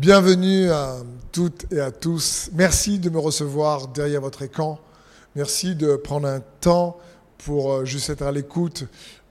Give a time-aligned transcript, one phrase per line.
[0.00, 0.96] Bienvenue à
[1.30, 2.48] toutes et à tous.
[2.54, 4.80] Merci de me recevoir derrière votre écran.
[5.36, 6.96] Merci de prendre un temps
[7.44, 8.84] pour euh, juste être à l'écoute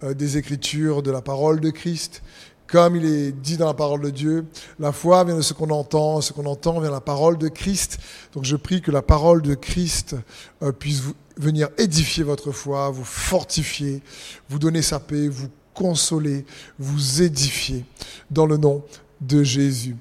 [0.04, 2.22] euh, des Écritures, de la parole de Christ.
[2.68, 4.46] Comme il est dit dans la parole de Dieu,
[4.78, 7.48] la foi vient de ce qu'on entend, ce qu'on entend vient de la parole de
[7.48, 7.98] Christ.
[8.34, 10.18] Donc je prie que la parole de Christ
[10.62, 11.02] euh, puisse
[11.36, 14.04] venir édifier votre foi, vous fortifier,
[14.50, 16.46] vous donner sa paix, vous consoler,
[16.78, 17.86] vous édifier
[18.30, 18.84] dans le nom
[19.20, 19.96] de Jésus.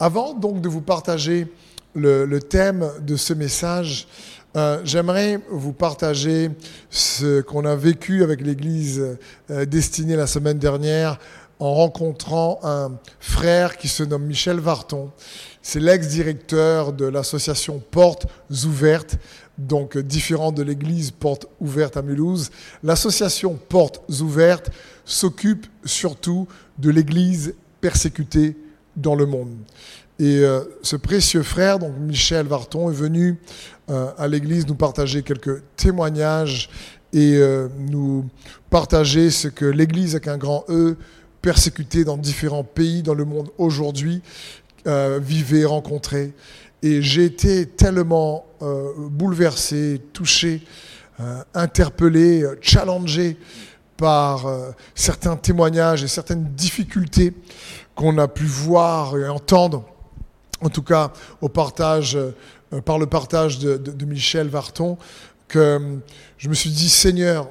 [0.00, 1.46] Avant donc de vous partager
[1.94, 4.08] le, thème de ce message,
[4.56, 6.50] euh, j'aimerais vous partager
[6.90, 9.16] ce qu'on a vécu avec l'Église
[9.50, 11.18] euh, destinée la semaine dernière
[11.60, 15.12] en rencontrant un frère qui se nomme Michel Varton.
[15.62, 18.26] C'est l'ex-directeur de l'association Portes
[18.64, 19.16] Ouvertes,
[19.58, 22.50] donc différent de l'église Portes Ouvertes à Mulhouse.
[22.82, 24.70] L'association Portes Ouvertes
[25.04, 28.56] s'occupe surtout de l'église persécutée
[28.96, 29.54] dans le monde.
[30.18, 33.38] Et euh, ce précieux frère, donc Michel Varton, est venu
[33.90, 36.70] euh, à l'église nous partager quelques témoignages
[37.12, 38.24] et euh, nous
[38.70, 40.96] partager ce que l'église avec un grand E
[41.44, 44.22] persécutés dans différents pays dans le monde aujourd'hui,
[44.86, 46.32] euh, vivaient, rencontraient.
[46.82, 50.62] Et j'ai été tellement euh, bouleversé, touché,
[51.20, 53.36] euh, interpellé, challengé
[53.96, 54.46] par
[54.94, 57.32] certains témoignages et certaines difficultés
[57.94, 59.84] qu'on a pu voir et entendre,
[60.60, 62.18] en tout cas au partage,
[62.84, 64.98] par le partage de, Michel Varton,
[65.48, 65.98] que
[66.38, 67.50] je me suis dit, Seigneur,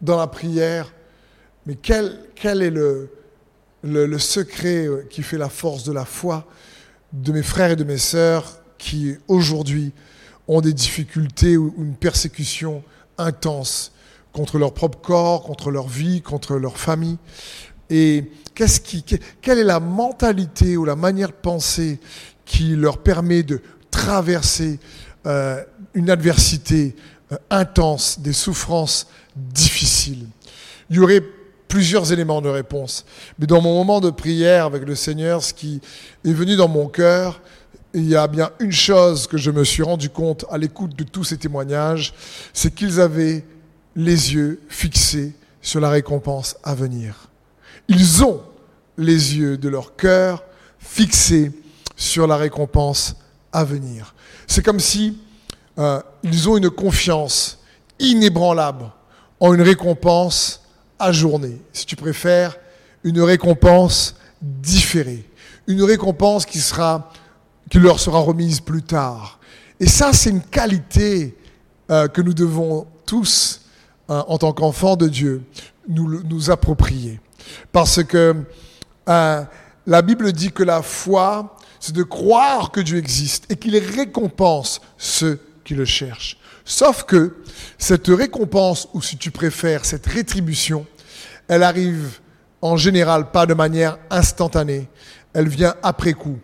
[0.00, 0.92] dans la prière,
[1.66, 3.10] mais quel, est le,
[3.82, 6.44] le, secret euh, qui fait la force de la foi
[7.12, 9.92] de mes frères et de mes sœurs qui aujourd'hui
[10.48, 12.82] ont des difficultés ou une persécution
[13.16, 13.92] intense
[14.32, 17.18] contre leur propre corps, contre leur vie, contre leur famille.
[17.94, 22.00] Et quelle est la mentalité ou la manière de penser
[22.46, 24.80] qui leur permet de traverser
[25.26, 25.62] euh,
[25.92, 26.96] une adversité
[27.30, 30.26] euh, intense, des souffrances difficiles?
[30.88, 31.22] Il y aurait
[31.68, 33.04] plusieurs éléments de réponse.
[33.38, 35.82] Mais dans mon moment de prière avec le Seigneur, ce qui
[36.24, 37.42] est venu dans mon cœur,
[37.92, 41.04] il y a bien une chose que je me suis rendu compte à l'écoute de
[41.04, 42.14] tous ces témoignages,
[42.54, 43.44] c'est qu'ils avaient
[43.94, 47.28] les yeux fixés sur la récompense à venir.
[47.88, 48.42] Ils ont
[48.98, 50.44] les yeux de leur cœur
[50.78, 51.52] fixés
[51.96, 53.16] sur la récompense
[53.52, 54.14] à venir.
[54.46, 55.18] C'est comme si
[55.78, 57.58] euh, ils ont une confiance
[57.98, 58.90] inébranlable
[59.40, 60.62] en une récompense
[61.10, 62.56] journée, si tu préfères,
[63.02, 65.28] une récompense différée,
[65.66, 66.60] une récompense qui,
[67.80, 69.40] leur sera remise plus tard.
[69.80, 71.36] Et ça, c'est une qualité
[71.90, 73.62] euh, que nous devons tous,
[74.08, 75.42] hein, en tant qu'enfants de Dieu,
[75.88, 77.18] nous, nous approprier.
[77.72, 78.34] Parce que
[79.08, 79.42] euh,
[79.86, 84.80] la Bible dit que la foi, c'est de croire que Dieu existe et qu'il récompense
[84.96, 86.38] ceux qui le cherchent.
[86.64, 87.36] Sauf que
[87.78, 90.86] cette récompense, ou si tu préfères, cette rétribution,
[91.48, 92.20] elle arrive
[92.60, 94.88] en général pas de manière instantanée,
[95.32, 96.38] elle vient après coup.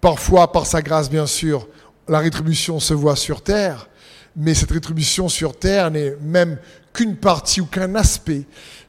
[0.00, 1.68] Parfois, par sa grâce, bien sûr,
[2.08, 3.88] la rétribution se voit sur terre,
[4.34, 6.58] mais cette rétribution sur terre n'est même
[6.92, 8.44] qu'une partie ou qu'un aspect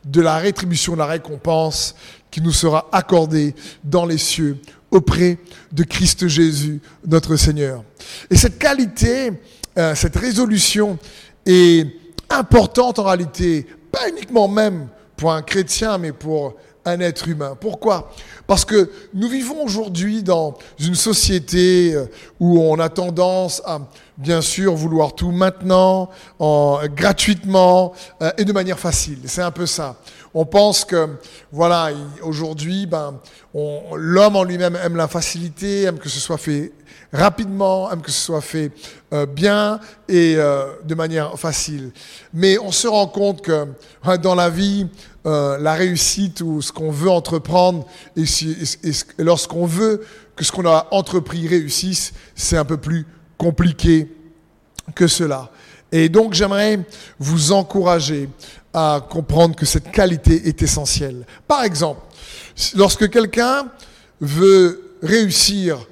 [0.05, 1.95] de la rétribution, de la récompense
[2.29, 4.57] qui nous sera accordée dans les cieux
[4.91, 5.37] auprès
[5.71, 7.83] de Christ Jésus, notre Seigneur.
[8.29, 9.31] Et cette qualité,
[9.77, 10.97] euh, cette résolution
[11.45, 11.87] est
[12.29, 16.55] importante en réalité, pas uniquement même pour un chrétien, mais pour
[16.85, 17.57] un être humain.
[17.59, 18.11] Pourquoi?
[18.45, 22.05] Parce que nous vivons aujourd'hui dans une société euh,
[22.39, 23.79] où on a tendance à,
[24.17, 29.19] bien sûr, vouloir tout maintenant, en, gratuitement euh, et de manière facile.
[29.25, 29.95] C'est un peu ça.
[30.33, 31.09] On pense que,
[31.51, 31.91] voilà,
[32.23, 33.19] aujourd'hui, ben,
[33.53, 36.71] l'homme en lui-même aime la facilité, aime que ce soit fait
[37.13, 38.71] rapidement, aime que ce soit fait
[39.13, 39.79] euh, bien
[40.09, 41.91] et de manière facile.
[42.33, 43.67] Mais on se rend compte que
[44.21, 44.87] dans la vie,
[45.25, 47.85] euh, la réussite ou ce qu'on veut entreprendre,
[48.17, 48.25] et,
[49.17, 50.03] lorsqu'on veut
[50.35, 53.05] que ce qu'on a entrepris réussisse, c'est un peu plus
[53.37, 54.11] compliqué
[54.95, 55.49] que cela.
[55.91, 56.79] Et donc j'aimerais
[57.19, 58.29] vous encourager
[58.73, 61.25] à comprendre que cette qualité est essentielle.
[61.47, 62.01] Par exemple,
[62.75, 63.67] lorsque quelqu'un
[64.19, 65.87] veut réussir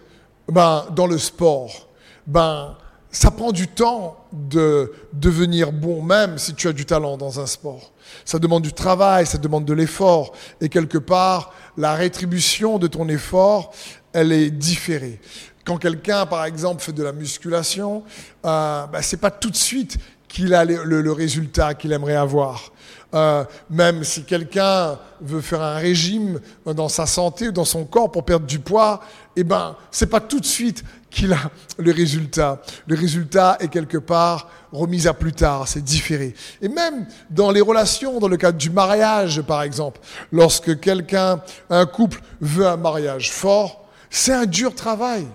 [0.47, 1.87] ben, dans le sport,
[2.25, 2.75] ben,
[3.11, 7.45] ça prend du temps de devenir bon, même si tu as du talent dans un
[7.45, 7.90] sport.
[8.25, 10.33] Ça demande du travail, ça demande de l'effort.
[10.59, 13.73] Et quelque part, la rétribution de ton effort,
[14.13, 15.19] elle est différée.
[15.65, 18.03] Quand quelqu'un, par exemple, fait de la musculation,
[18.45, 19.97] euh, bah, c'est pas tout de suite
[20.27, 22.71] qu'il a le, résultat qu'il aimerait avoir.
[23.13, 28.09] Euh, même si quelqu'un veut faire un régime dans sa santé ou dans son corps
[28.09, 29.01] pour perdre du poids,
[29.35, 32.61] eh ben, c'est pas tout de suite qu'il a le résultat.
[32.87, 36.33] Le résultat est quelque part remis à plus tard, c'est différé.
[36.61, 39.99] Et même dans les relations, dans le cadre du mariage par exemple,
[40.31, 45.27] lorsque quelqu'un, un couple veut un mariage fort, c'est un dur travail.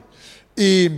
[0.56, 0.90] Et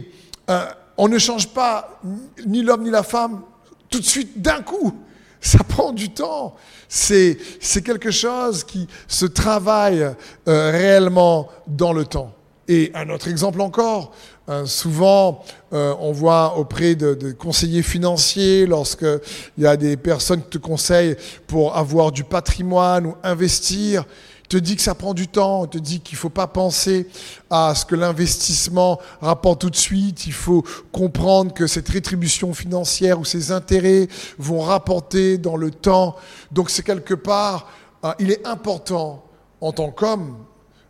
[0.49, 0.67] euh,
[0.97, 2.01] on ne change pas
[2.47, 3.43] ni l'homme ni la femme
[3.91, 4.95] tout de suite d'un coup.
[5.41, 6.57] Ça prend du temps.
[6.89, 12.35] C'est, c'est quelque chose qui se travaille euh, réellement dans le temps.
[12.67, 14.13] Et un autre exemple encore,
[14.49, 19.21] euh, souvent euh, on voit auprès de, conseillers financiers, lorsqu'il
[19.59, 21.17] y a des personnes qui te conseillent
[21.47, 24.07] pour avoir du patrimoine ou investir,
[24.49, 27.07] te dit que ça prend du temps, te dit qu'il faut pas penser
[27.51, 33.21] à ce que l'investissement rapporte tout de suite, il faut comprendre que cette rétribution financière
[33.21, 34.09] ou ces intérêts
[34.39, 36.17] vont rapporter dans le temps.
[36.51, 37.69] Donc c'est quelque part,
[38.05, 39.23] euh, il est important
[39.61, 40.39] en tant qu'homme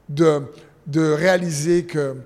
[0.08, 0.42] de,
[0.86, 2.16] de réaliser que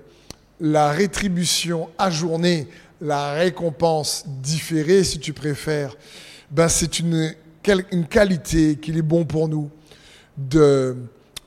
[0.63, 2.67] la rétribution ajournée,
[2.99, 5.95] la récompense différée si tu préfères,
[6.49, 7.35] ben c'est une,
[7.91, 9.69] une qualité qu'il est bon pour nous
[10.37, 10.95] de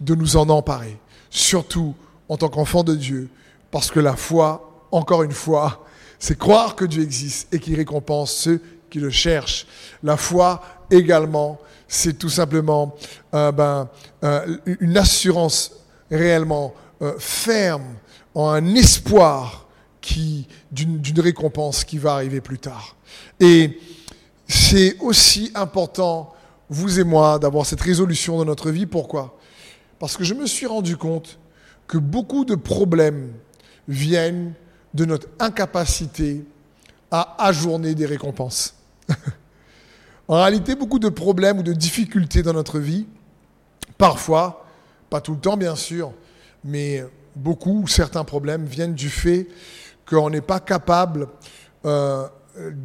[0.01, 0.99] de nous en emparer,
[1.31, 1.95] surtout
[2.29, 3.29] en tant qu'enfant de Dieu,
[3.71, 5.85] parce que la foi, encore une fois,
[6.19, 8.61] c'est croire que Dieu existe et qu'il récompense ceux
[8.91, 9.67] qui le cherchent.
[10.03, 11.59] La foi également,
[11.89, 12.95] c'est tout simplement
[13.35, 13.89] euh, ben,
[14.25, 15.73] euh, une assurance
[16.11, 17.97] réellement euh, ferme,
[18.35, 19.67] en un espoir
[20.71, 22.97] d'une récompense qui va arriver plus tard.
[23.41, 23.81] Et
[24.47, 26.35] c'est aussi important,
[26.69, 28.87] vous et moi, d'avoir cette résolution dans notre vie.
[28.87, 29.39] Pourquoi?
[29.99, 31.39] Parce que je me suis rendu compte
[31.87, 33.33] que beaucoup de problèmes
[33.89, 34.55] viennent
[34.95, 36.45] de notre incapacité
[37.11, 38.75] à ajourner des récompenses.
[40.29, 43.07] en réalité, beaucoup de problèmes ou de difficultés dans notre vie,
[43.99, 44.67] parfois,
[45.11, 46.13] pas tout le temps bien sûr,
[46.67, 47.05] mais
[47.35, 49.47] beaucoup, certains problèmes viennent du fait
[50.09, 51.29] qu'on n'est pas capable
[51.85, 52.27] euh,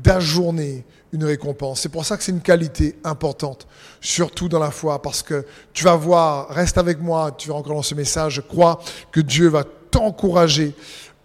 [0.03, 1.81] d'ajourner une récompense.
[1.81, 3.67] C'est pour ça que c'est une qualité importante,
[3.99, 7.75] surtout dans la foi, parce que tu vas voir, reste avec moi, tu vas encore
[7.75, 8.79] dans ce message, je crois
[9.11, 10.73] que Dieu va t'encourager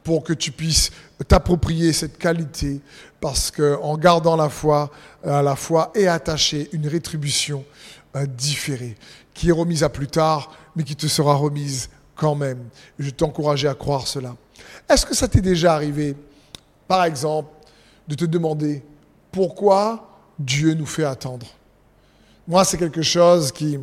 [0.02, 0.90] pour que tu puisses
[1.26, 2.80] t'approprier cette qualité,
[3.20, 4.90] parce qu'en gardant la foi,
[5.24, 7.64] à la foi est attachée une rétribution
[8.14, 8.96] euh, différée,
[9.34, 12.68] qui est remise à plus tard, mais qui te sera remise quand même.
[12.98, 14.34] Je t'encourageais à croire cela.
[14.88, 16.16] Est-ce que ça t'est déjà arrivé,
[16.88, 17.50] par exemple,
[18.08, 18.82] de te demander
[19.30, 20.08] pourquoi
[20.38, 21.46] Dieu nous fait attendre?
[22.48, 23.78] Moi, c'est quelque chose qui...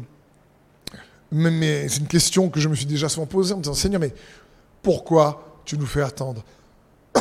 [1.32, 4.00] Mais c'est une question que je me suis déjà souvent posée en me disant, Seigneur,
[4.00, 4.14] mais
[4.82, 6.44] pourquoi tu nous fais attendre?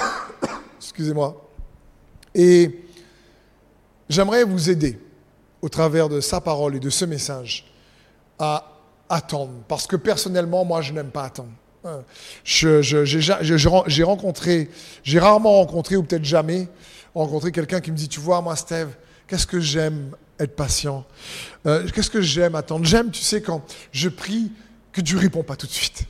[0.79, 1.49] Excusez-moi.
[2.35, 2.85] Et
[4.09, 4.99] j'aimerais vous aider
[5.63, 7.73] au travers de sa parole et de ce message
[8.39, 8.72] à
[9.13, 9.53] attendre.
[9.69, 11.51] Parce que personnellement, moi, je n'aime pas attendre.
[12.45, 14.71] J'ai rencontré,
[15.03, 16.69] j'ai rarement rencontré, ou peut-être jamais,
[17.15, 18.89] rencontré quelqu'un qui me dit, tu vois, moi, Steve,
[19.27, 21.05] qu'est-ce que j'aime être patient?
[21.67, 22.85] Euh, Qu'est-ce que j'aime attendre?
[22.85, 23.63] J'aime, tu sais, quand
[23.93, 24.51] je prie,
[24.93, 26.05] que Dieu ne répond pas tout de suite.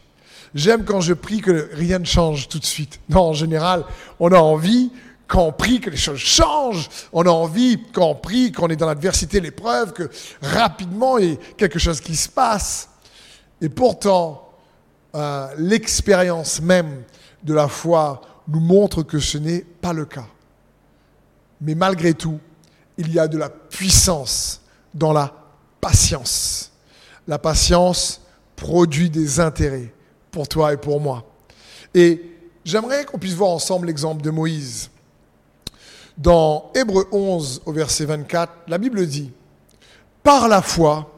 [0.55, 3.01] J'aime quand je prie que rien ne change tout de suite.
[3.09, 3.85] Non, en général,
[4.21, 4.91] on a envie,
[5.27, 6.91] quand on prie, que les choses changent.
[7.13, 10.11] On a envie, quand on prie, qu'on est dans l'adversité, l'épreuve, que
[10.43, 12.91] rapidement il y ait quelque chose qui se passe.
[13.63, 14.51] Et pourtant,
[15.15, 17.05] euh, l'expérience même
[17.45, 20.27] de la foi nous montre que ce n'est pas le cas.
[21.61, 22.41] Mais malgré tout,
[22.99, 25.33] il y a de la puissance dans la
[25.81, 26.73] patience.
[27.29, 28.21] La patience
[28.57, 29.95] produit des intérêts
[30.33, 31.25] pour toi et pour moi.
[31.95, 32.21] Et
[32.65, 34.91] j'aimerais qu'on puisse voir ensemble l'exemple de Moïse.
[36.19, 39.31] Dans Hébreu 11 au verset 24, la Bible dit,
[40.25, 41.11] Par la foi,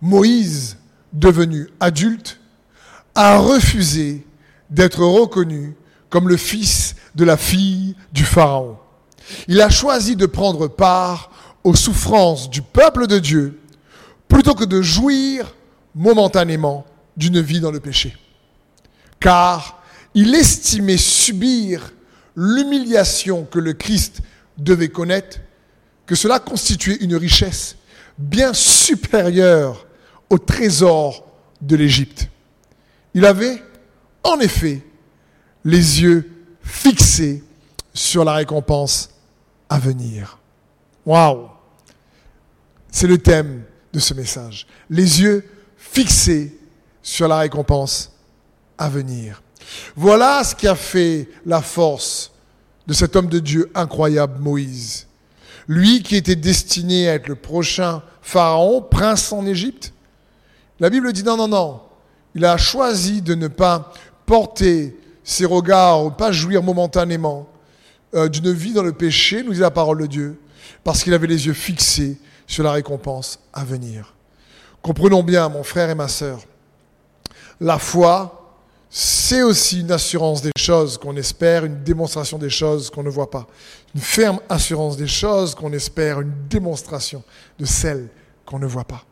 [0.00, 0.76] Moïse,
[1.12, 2.40] devenu adulte,
[3.14, 4.26] a refusé
[4.70, 5.74] d'être reconnu
[6.08, 8.78] comme le fils de la fille du Pharaon.
[9.48, 11.30] Il a choisi de prendre part
[11.64, 13.60] aux souffrances du peuple de Dieu
[14.28, 15.54] plutôt que de jouir
[15.94, 16.86] momentanément
[17.16, 18.16] d'une vie dans le péché.
[19.18, 19.82] Car
[20.14, 21.92] il estimait subir
[22.34, 24.22] l'humiliation que le Christ
[24.56, 25.38] devait connaître,
[26.06, 27.76] que cela constituait une richesse
[28.18, 29.86] bien supérieure
[30.30, 31.26] au trésor
[31.60, 32.28] de l'Égypte.
[33.12, 33.62] Il avait,
[34.22, 34.82] en effet,
[35.64, 36.30] les yeux
[36.62, 37.42] fixés
[37.92, 39.10] sur la récompense
[39.68, 40.38] à venir.
[41.04, 41.48] Waouh
[42.90, 44.66] C'est le thème de ce message.
[44.88, 45.44] Les yeux
[45.76, 46.56] fixés
[47.02, 48.12] sur la récompense
[48.78, 49.42] à venir.
[49.96, 52.32] Voilà ce qui a fait la force
[52.86, 55.06] de cet homme de Dieu incroyable, Moïse.
[55.68, 59.92] lui qui était destiné à être le prochain pharaon, prince en Égypte.
[60.80, 61.80] La Bible dit non, non, non.
[62.34, 63.92] Il a choisi de ne pas
[64.24, 67.46] porter ses regards, pas jouir momentanément
[68.14, 70.40] euh, d'une vie dans le péché, nous dit la parole de Dieu,
[70.82, 74.14] parce qu'il avait les yeux fixés sur la récompense à venir.
[74.82, 76.40] Comprenons bien, mon frère et ma sœur,
[77.60, 78.56] la foi,
[78.88, 83.30] c'est aussi une assurance des choses qu'on espère, une démonstration des choses qu'on ne voit
[83.30, 83.46] pas.
[83.94, 87.22] Une ferme assurance des choses qu'on espère, une démonstration
[87.58, 88.08] de celles
[88.46, 89.04] qu'on ne voit pas.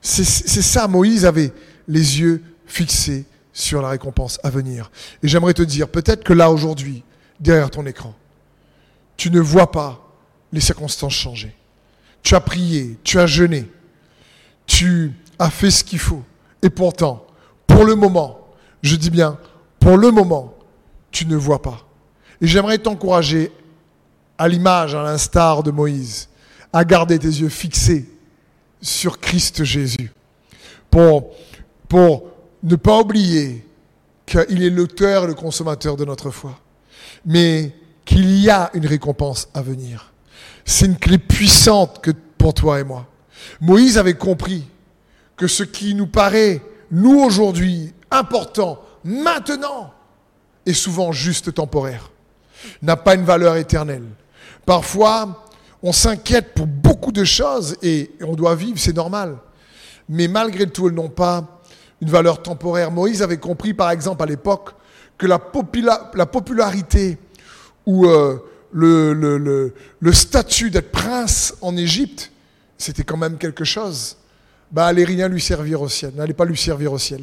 [0.00, 1.52] C'est ça, Moïse avait
[1.88, 4.90] les yeux fixés sur la récompense à venir.
[5.22, 7.02] Et j'aimerais te dire, peut-être que là aujourd'hui,
[7.40, 8.14] derrière ton écran,
[9.16, 10.06] tu ne vois pas
[10.52, 11.54] les circonstances changer.
[12.22, 13.68] Tu as prié, tu as jeûné,
[14.66, 16.22] tu as fait ce qu'il faut.
[16.62, 17.26] Et pourtant,
[17.66, 18.46] pour le moment,
[18.82, 19.38] je dis bien,
[19.80, 20.54] pour le moment,
[21.10, 21.86] tu ne vois pas.
[22.40, 23.52] Et j'aimerais t'encourager,
[24.38, 26.28] à l'image, à l'instar de Moïse,
[26.72, 28.06] à garder tes yeux fixés
[28.80, 30.12] sur Christ Jésus.
[30.90, 31.32] Pour,
[31.88, 32.30] pour
[32.62, 33.66] ne pas oublier
[34.24, 36.58] qu'il est l'auteur et le consommateur de notre foi.
[37.24, 37.72] Mais
[38.04, 40.12] qu'il y a une récompense à venir.
[40.64, 43.06] C'est une clé puissante que pour toi et moi.
[43.60, 44.64] Moïse avait compris
[45.36, 49.92] que ce qui nous paraît, nous aujourd'hui, important, maintenant,
[50.64, 52.10] est souvent juste temporaire,
[52.82, 54.06] n'a pas une valeur éternelle.
[54.64, 55.45] Parfois,
[55.82, 59.36] on s'inquiète pour beaucoup de choses et on doit vivre, c'est normal.
[60.08, 61.60] Mais malgré tout, elles n'ont pas
[62.00, 62.90] une valeur temporaire.
[62.90, 64.70] Moïse avait compris, par exemple, à l'époque,
[65.18, 65.40] que la,
[66.14, 67.18] la popularité
[67.86, 68.38] où euh,
[68.72, 72.30] le, statut d'être prince en Égypte,
[72.76, 74.16] c'était quand même quelque chose.
[74.70, 77.22] Bah, allez rien lui servir au ciel, n'allez pas lui servir au ciel.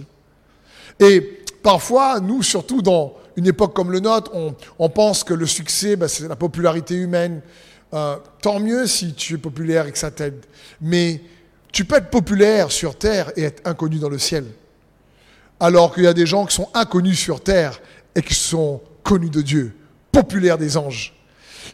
[1.00, 5.46] Et parfois, nous, surtout dans une époque comme le nôtre, on, on pense que le
[5.46, 7.42] succès, bah, c'est la popularité humaine.
[7.94, 10.46] Euh, tant mieux si tu es populaire et que ça t'aide.
[10.82, 11.22] Mais
[11.72, 14.46] tu peux être populaire sur terre et être inconnu dans le ciel.
[15.60, 17.80] Alors qu'il y a des gens qui sont inconnus sur terre
[18.16, 19.76] et qui sont connus de Dieu
[20.12, 21.14] populaire des anges.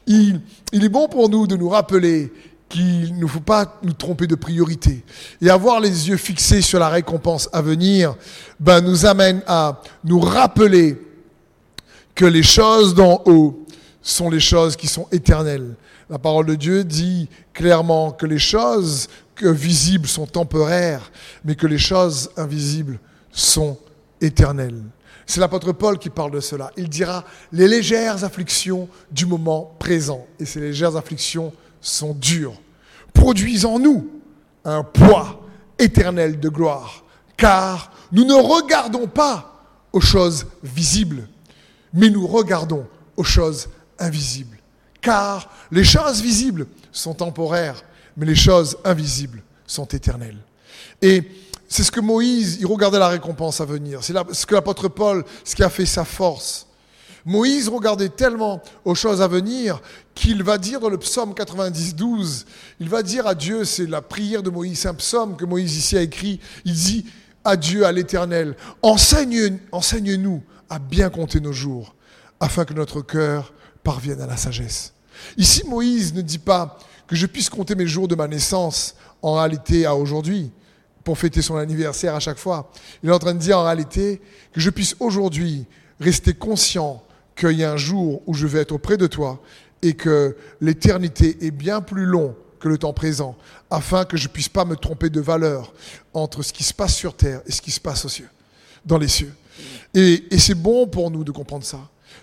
[0.08, 0.42] Il,
[0.74, 2.32] est bon pour nous de nous rappeler
[2.68, 5.04] qu'il ne faut pas nous tromper de priorité.
[5.42, 8.16] Et avoir les yeux fixés sur la récompense à venir
[8.60, 10.98] ben, nous amène à nous rappeler
[12.16, 13.66] que les choses d'en haut
[14.02, 15.76] sont les choses qui sont éternelles.
[16.10, 19.08] La parole de Dieu dit clairement que les choses
[19.42, 21.12] visibles sont temporaires,
[21.46, 23.00] mais que les choses invisibles
[23.32, 23.78] sont
[24.22, 24.82] éternelles.
[25.26, 26.72] C'est l'apôtre Paul qui parle de cela.
[26.76, 30.26] Il dira les légères afflictions du moment présent.
[30.40, 32.60] Et ces légères afflictions sont dures.
[33.14, 34.10] Produisent en nous
[34.66, 35.42] un poids
[35.78, 37.04] éternel de gloire.
[37.38, 39.64] Car nous ne regardons pas
[39.94, 41.28] aux choses visibles,
[41.94, 44.59] mais nous regardons aux choses invisibles.
[45.02, 47.84] Car les choses visibles sont temporaires,
[48.18, 50.38] mais les choses invisibles sont éternelles.
[51.02, 51.24] Et
[51.68, 54.04] c'est ce que Moïse, il regardait la récompense à venir.
[54.04, 56.66] C'est ce que l'apôtre Paul, ce qui a fait sa force.
[57.26, 59.82] Moïse regardait tellement aux choses à venir
[60.16, 62.46] qu'il va dire dans le psaume 90, 12,
[62.80, 65.78] il va dire à Dieu, c'est la prière de Moïse, c'est un psaume que Moïse
[65.78, 67.06] ici a écrit, il dit
[67.44, 71.94] à Dieu, à l'Éternel, enseigne, enseigne-nous à bien compter nos jours,
[72.40, 73.54] afin que notre cœur
[73.84, 74.94] parvienne à la sagesse.
[75.38, 79.34] Ici, Moïse ne dit pas que je puisse compter mes jours de ma naissance en
[79.34, 80.52] réalité à aujourd'hui
[81.04, 82.72] pour fêter son anniversaire à chaque fois.
[83.04, 84.22] Il est en train de dire en réalité
[84.54, 85.66] que je puisse aujourd'hui
[86.00, 87.04] rester conscient
[87.36, 89.42] qu'il y a un jour où je vais être auprès de toi
[89.82, 93.38] et que l'éternité est bien plus long que le temps présent,
[93.72, 95.74] afin que je ne puisse pas me tromper de valeur
[96.14, 98.30] entre ce qui se passe sur terre et ce qui se passe aux cieux,
[98.86, 99.34] dans les cieux.
[99.94, 101.80] Et c'est bon pour nous de comprendre ça.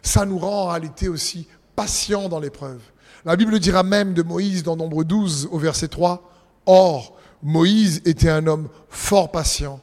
[0.07, 2.81] Ça nous rend en réalité aussi patients dans l'épreuve.
[3.25, 6.31] La Bible dira même de Moïse dans Nombre 12 au verset 3,
[6.65, 9.81] Or, Moïse était un homme fort patient,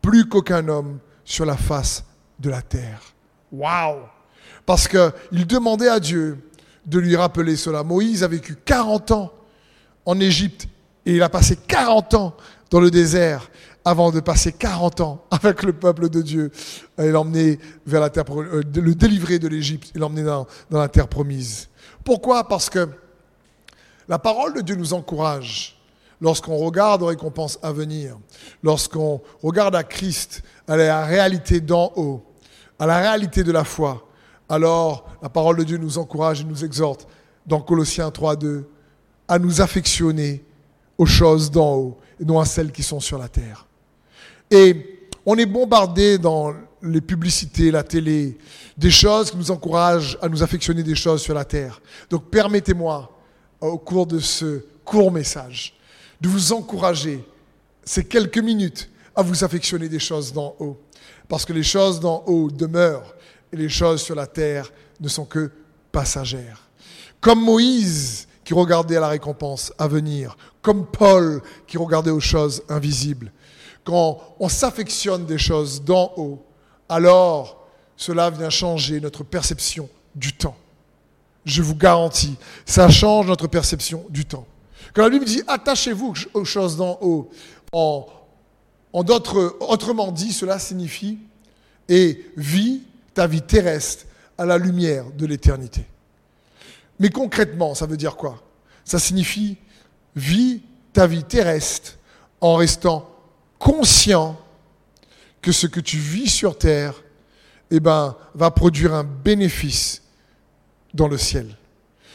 [0.00, 2.06] plus qu'aucun homme sur la face
[2.38, 3.02] de la terre.
[3.52, 3.98] Waouh
[4.64, 6.38] Parce qu'il demandait à Dieu
[6.86, 7.82] de lui rappeler cela.
[7.82, 9.32] Moïse a vécu 40 ans
[10.06, 10.68] en Égypte
[11.04, 12.34] et il a passé 40 ans
[12.70, 13.50] dans le désert
[13.86, 16.50] avant de passer 40 ans avec le peuple de Dieu
[16.98, 20.88] et l'emmener vers la terre, euh, le délivrer de l'Égypte et l'emmener dans, dans la
[20.88, 21.68] terre promise.
[22.04, 22.48] Pourquoi?
[22.48, 22.88] Parce que
[24.08, 25.80] la parole de Dieu nous encourage
[26.20, 28.18] lorsqu'on regarde aux récompenses à venir,
[28.64, 32.24] lorsqu'on regarde à Christ, à la réalité d'en haut,
[32.80, 34.04] à la réalité de la foi,
[34.48, 37.06] alors la parole de Dieu nous encourage et nous exhorte
[37.46, 38.64] dans Colossiens 3.2
[39.28, 40.44] à nous affectionner
[40.98, 43.65] aux choses d'en haut et non à celles qui sont sur la terre.
[44.50, 48.38] Et on est bombardé dans les publicités, la télé,
[48.76, 51.80] des choses qui nous encouragent à nous affectionner des choses sur la terre.
[52.10, 53.10] Donc permettez-moi
[53.60, 55.74] au cours de ce court message,
[56.20, 57.24] de vous encourager
[57.84, 60.78] ces quelques minutes à vous affectionner des choses d'en haut.
[61.28, 63.14] Parce que les choses d'en haut demeurent
[63.52, 65.50] et les choses sur la terre ne sont que
[65.90, 66.68] passagères.
[67.20, 72.62] Comme Moïse qui regardait à la récompense à venir, comme Paul qui regardait aux choses
[72.68, 73.32] invisibles.
[73.86, 76.44] Quand on s'affectionne des choses d'en haut,
[76.88, 80.56] alors cela vient changer notre perception du temps.
[81.44, 84.44] Je vous garantis, ça change notre perception du temps.
[84.92, 87.30] Quand la Bible dit attachez-vous aux choses d'en haut,
[87.72, 88.08] en,
[89.04, 91.18] d'autres, autrement dit, cela signifie
[91.88, 92.82] et vis
[93.14, 95.86] ta vie terrestre à la lumière de l'éternité.
[96.98, 98.42] Mais concrètement, ça veut dire quoi?
[98.84, 99.58] Ça signifie
[100.16, 100.62] vis
[100.92, 101.98] ta vie terrestre
[102.40, 103.08] en restant
[103.58, 104.38] conscient
[105.42, 107.02] que ce que tu vis sur terre
[107.70, 110.02] eh ben, va produire un bénéfice
[110.94, 111.56] dans le ciel.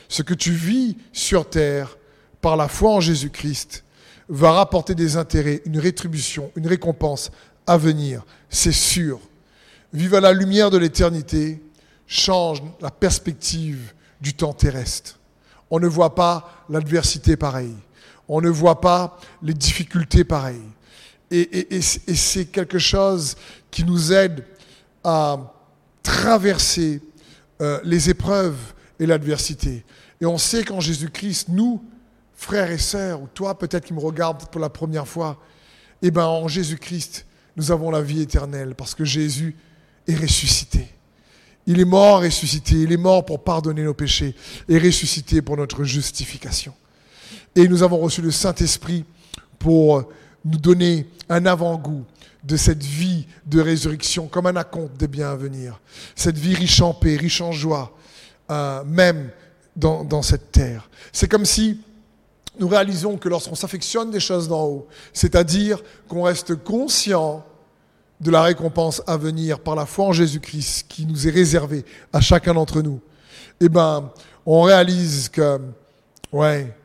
[0.07, 1.97] Ce que tu vis sur terre
[2.41, 3.83] par la foi en Jésus-Christ
[4.27, 7.31] va rapporter des intérêts, une rétribution, une récompense
[7.67, 9.19] à venir, c'est sûr.
[9.93, 11.61] Vivre à la lumière de l'éternité
[12.07, 15.19] change la perspective du temps terrestre.
[15.69, 17.75] On ne voit pas l'adversité pareille.
[18.27, 20.69] On ne voit pas les difficultés pareilles.
[21.31, 23.37] Et, c'est quelque chose
[23.71, 24.43] qui nous aide
[25.03, 25.53] à
[26.03, 27.01] traverser
[27.61, 28.57] euh, les épreuves
[28.99, 29.85] et l'adversité.
[30.19, 31.81] Et on sait qu'en Jésus-Christ, nous,
[32.35, 35.39] frères et sœurs, ou toi peut-être qui me regardes pour la première fois,
[36.01, 39.55] eh bien en Jésus-Christ, nous avons la vie éternelle parce que Jésus
[40.07, 40.87] est ressuscité.
[41.67, 42.75] Il est mort, ressuscité.
[42.75, 44.35] Il est mort pour pardonner nos péchés
[44.67, 46.73] et ressuscité pour notre justification.
[47.55, 49.05] Et nous avons reçu le Saint-Esprit
[49.59, 50.09] pour
[50.45, 52.05] nous donner un avant-goût
[52.43, 55.79] de cette vie de résurrection comme un acompte des biens à venir.
[56.15, 57.95] Cette vie riche en paix, riche en joie,
[58.49, 59.29] euh, même
[59.75, 60.89] dans, dans cette terre.
[61.11, 61.79] C'est comme si
[62.59, 67.45] nous réalisons que lorsqu'on s'affectionne des choses d'en haut, c'est-à-dire qu'on reste conscient
[68.19, 72.21] de la récompense à venir par la foi en Jésus-Christ qui nous est réservée à
[72.21, 72.99] chacun d'entre nous,
[73.59, 74.11] eh ben,
[74.45, 75.59] on réalise que,
[76.31, 76.75] ouais,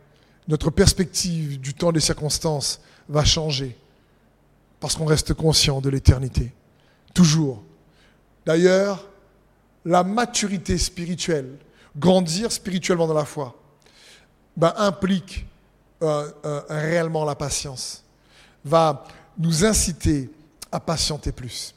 [0.48, 3.77] notre perspective du temps des circonstances va changer
[4.81, 6.53] parce qu'on reste conscient de l'éternité.
[7.14, 7.62] Toujours.
[8.45, 9.07] D'ailleurs,
[9.85, 11.57] la maturité spirituelle,
[11.97, 13.57] grandir spirituellement dans la foi,
[14.57, 15.47] ben, implique
[16.03, 18.05] euh, euh, réellement la patience,
[18.64, 19.05] va
[19.38, 20.31] nous inciter
[20.71, 21.75] à patienter plus.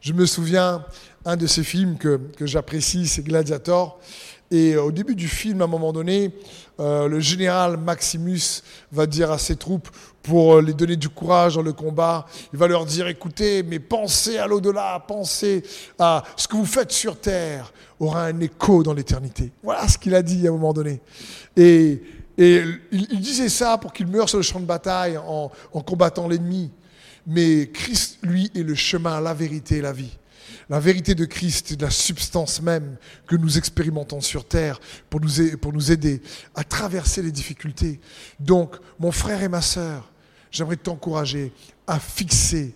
[0.00, 0.84] Je me souviens,
[1.24, 3.98] un de ces films que, que j'apprécie, c'est Gladiator.
[4.50, 6.32] Et euh, au début du film, à un moment donné,
[6.78, 8.62] le général Maximus
[8.92, 9.88] va dire à ses troupes,
[10.26, 13.78] pour euh, les donner du courage dans le combat, il va leur dire, écoutez, mais
[13.78, 15.62] pensez à l'au-delà, pensez
[15.98, 19.52] à ce que vous faites sur Terre aura un écho dans l'éternité.
[19.62, 21.00] Voilà ce qu'il a dit à un moment donné.
[21.56, 22.02] Et,
[22.38, 26.70] il, disait ça pour qu'il meure sur le champ de bataille en, combattant l'ennemi.
[27.26, 30.18] Mais Christ, lui, est le chemin, la vérité et la vie.
[30.68, 35.56] La vérité de Christ est la substance même que nous expérimentons sur terre pour nous,
[35.62, 36.20] pour nous aider
[36.54, 38.00] à traverser les difficultés.
[38.38, 40.12] Donc, mon frère et ma sœur,
[40.50, 41.52] j'aimerais t'encourager
[41.86, 42.74] à fixer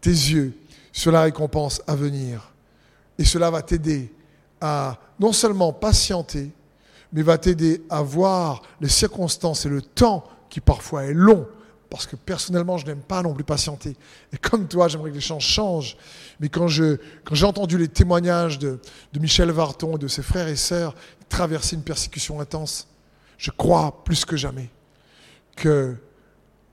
[0.00, 0.52] tes yeux
[0.92, 2.52] sur la récompense à venir.
[3.18, 4.12] Et cela va t'aider
[4.60, 6.50] à non seulement patienter,
[7.12, 11.46] mais va t'aider à voir les circonstances et le temps qui parfois est long
[11.90, 13.96] parce que personnellement, je n'aime pas non plus patienter.
[14.32, 15.96] Et comme toi, j'aimerais que les choses changent.
[16.40, 18.78] Mais quand, je, quand j'ai entendu les témoignages de,
[19.12, 20.94] de Michel Varton et de ses frères et sœurs
[21.28, 22.88] traverser une persécution intense,
[23.38, 24.70] je crois plus que jamais
[25.56, 25.96] que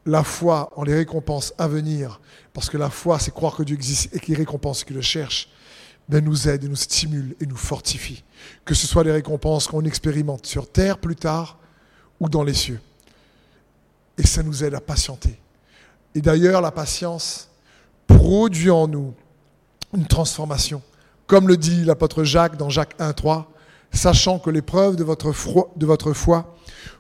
[0.06, 2.20] la foi en les récompenses à venir,
[2.54, 5.02] parce que la foi, c'est croire que Dieu existe et qu'il récompense ceux qui le
[5.02, 5.50] cherchent,
[6.08, 8.24] ben nous aide et nous stimule et nous fortifie.
[8.64, 11.58] Que ce soit les récompenses qu'on expérimente sur terre plus tard
[12.20, 12.80] ou dans les cieux.
[14.18, 15.40] Et ça nous aide à patienter.
[16.14, 17.50] Et d'ailleurs, la patience
[18.08, 19.14] produit en nous
[19.94, 20.82] une transformation.
[21.28, 23.46] Comme le dit l'apôtre Jacques dans Jacques 1.3,
[23.92, 25.34] sachant que l'épreuve de votre,
[25.76, 26.56] de votre foi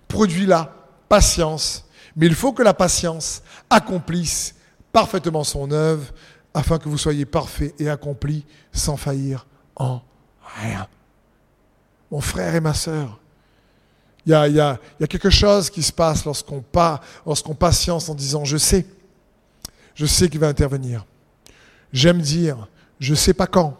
[0.07, 0.73] produit la
[1.09, 1.84] patience.
[2.15, 4.55] Mais il faut que la patience accomplisse
[4.91, 6.13] parfaitement son œuvre
[6.53, 10.01] afin que vous soyez parfaits et accomplis sans faillir en
[10.61, 10.87] rien.
[12.09, 13.19] Mon frère et ma sœur,
[14.25, 16.63] il y a, quelque chose qui se passe lorsqu'on
[17.25, 18.87] lorsqu'on patience en disant je sais,
[19.93, 21.05] je sais qu'il va intervenir.
[21.91, 22.67] J'aime dire
[22.99, 23.77] je ne sais pas quand,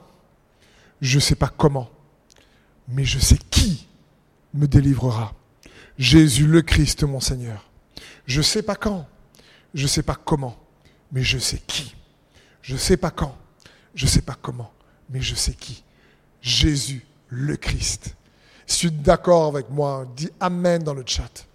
[1.01, 1.89] je ne sais pas comment,
[2.87, 3.87] mais je sais qui
[4.53, 5.33] me délivrera.
[5.97, 7.65] Jésus le Christ, mon Seigneur.
[8.25, 9.07] Je ne sais pas quand,
[9.73, 10.57] je ne sais pas comment,
[11.11, 11.95] mais je sais qui.
[12.61, 13.37] Je ne sais pas quand,
[13.93, 14.71] je ne sais pas comment,
[15.09, 15.83] mais je sais qui.
[16.41, 18.15] Jésus le Christ.
[18.67, 21.45] Si tu es d'accord avec moi, dis Amen dans le chat.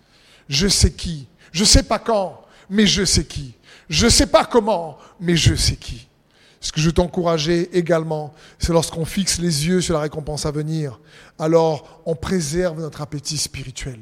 [0.48, 1.28] Je sais qui.
[1.52, 3.54] Je ne sais pas quand, mais je sais qui.
[3.88, 6.06] Je ne sais pas comment, mais je sais qui.
[6.60, 10.50] Ce que je veux t'encourager également, c'est lorsqu'on fixe les yeux sur la récompense à
[10.50, 11.00] venir,
[11.38, 13.98] alors on préserve notre appétit spirituel.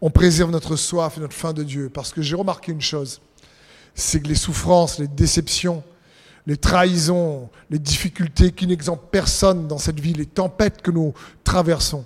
[0.00, 1.90] On préserve notre soif et notre faim de Dieu.
[1.92, 3.20] Parce que j'ai remarqué une chose,
[3.94, 5.82] c'est que les souffrances, les déceptions,
[6.46, 11.12] les trahisons, les difficultés qui n'exemptent personne dans cette vie, les tempêtes que nous
[11.44, 12.04] traversons,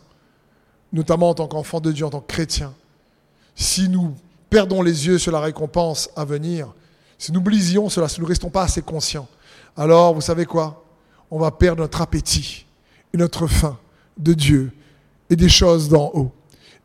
[0.93, 2.75] notamment en tant qu'enfants de Dieu, en tant que chrétiens,
[3.55, 4.15] si nous
[4.51, 6.73] perdons les yeux sur la récompense à venir,
[7.17, 9.29] si nous oublions cela, si nous ne restons pas assez conscients,
[9.77, 10.85] alors vous savez quoi?
[11.31, 12.67] On va perdre notre appétit
[13.13, 13.79] et notre faim
[14.19, 14.73] de Dieu
[15.31, 16.33] et des choses d'en haut.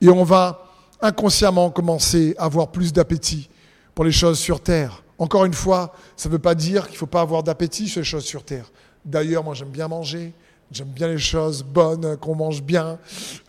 [0.01, 0.68] Et on va
[1.01, 3.49] inconsciemment commencer à avoir plus d'appétit
[3.95, 5.03] pour les choses sur terre.
[5.17, 7.99] Encore une fois, ça ne veut pas dire qu'il ne faut pas avoir d'appétit sur
[7.99, 8.71] les choses sur terre.
[9.03, 10.33] D'ailleurs, moi j'aime bien manger,
[10.71, 12.97] j'aime bien les choses bonnes, qu'on mange bien.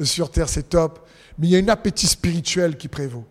[0.02, 1.06] Sur terre, c'est top.
[1.38, 3.24] Mais il y a un appétit spirituel qui prévaut.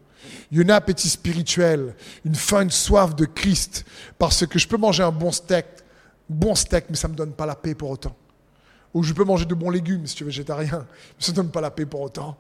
[0.52, 3.86] Il y a un appétit spirituel, une faim, une soif de Christ.
[4.18, 5.66] Parce que je peux manger un bon steak,
[6.30, 8.16] bon steak, mais ça ne me donne pas la paix pour autant.
[8.94, 11.52] Ou je peux manger de bons légumes si tu es végétarien, mais ça ne donne
[11.52, 12.38] pas la paix pour autant.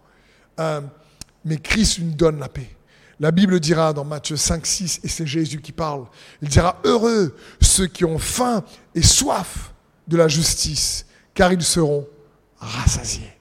[0.59, 0.81] Euh,
[1.45, 2.69] mais Christ nous donne la paix.
[3.19, 6.06] La Bible dira dans Matthieu 5, 6, et c'est Jésus qui parle,
[6.41, 8.63] il dira, heureux ceux qui ont faim
[8.95, 9.73] et soif
[10.08, 12.08] de la justice, car ils seront
[12.60, 13.34] rassasiés.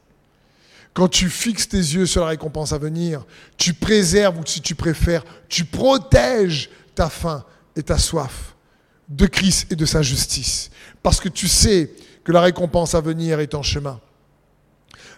[0.94, 3.24] Quand tu fixes tes yeux sur la récompense à venir,
[3.56, 7.44] tu préserves, ou si tu préfères, tu protèges ta faim
[7.76, 8.56] et ta soif
[9.08, 10.70] de Christ et de sa justice.
[11.02, 11.92] Parce que tu sais
[12.24, 14.00] que la récompense à venir est en chemin.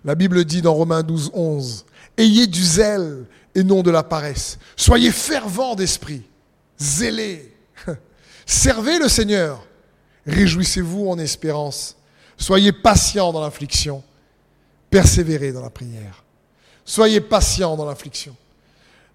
[0.04, 4.58] La Bible dit dans Romains 12, 11, Ayez du zèle et non de la paresse.
[4.76, 6.22] Soyez fervents d'esprit,
[6.78, 7.56] zélés.
[8.46, 9.66] Servez le Seigneur.
[10.26, 11.96] Réjouissez-vous en espérance.
[12.36, 14.02] Soyez patients dans l'affliction.
[14.90, 16.24] Persévérez dans la prière.
[16.84, 18.36] Soyez patients dans l'affliction.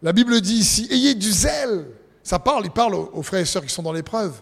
[0.02, 1.86] La Bible dit ici, ayez du zèle.
[2.24, 4.34] Ça parle, il parle aux frères et sœurs qui sont dans l'épreuve.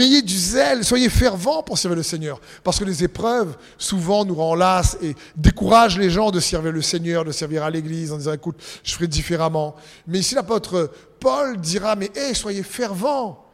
[0.00, 2.40] Ayez du zèle, soyez fervents pour servir le Seigneur.
[2.62, 7.24] Parce que les épreuves, souvent, nous renlassent et découragent les gens de servir le Seigneur,
[7.24, 9.74] de servir à l'Église, en disant, écoute, je ferai différemment.
[10.06, 13.44] Mais ici, l'apôtre Paul dira, mais hé, soyez fervents.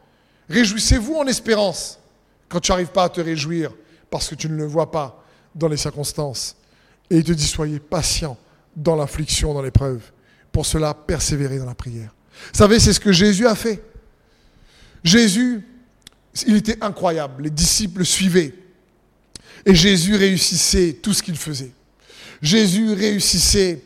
[0.49, 1.99] Réjouissez-vous en espérance.
[2.49, 3.73] Quand tu n'arrives pas à te réjouir,
[4.11, 6.57] parce que tu ne le vois pas dans les circonstances.
[7.09, 8.37] Et il te dit, soyez patients
[8.77, 10.03] dans l'affliction, dans l'épreuve.
[10.51, 12.15] Pour cela, persévérez dans la prière.
[12.53, 13.83] Vous savez, c'est ce que Jésus a fait.
[15.03, 15.67] Jésus,
[16.47, 17.45] il était incroyable.
[17.45, 18.55] Les disciples le suivaient.
[19.65, 21.73] Et Jésus réussissait tout ce qu'il faisait.
[22.41, 23.83] Jésus réussissait.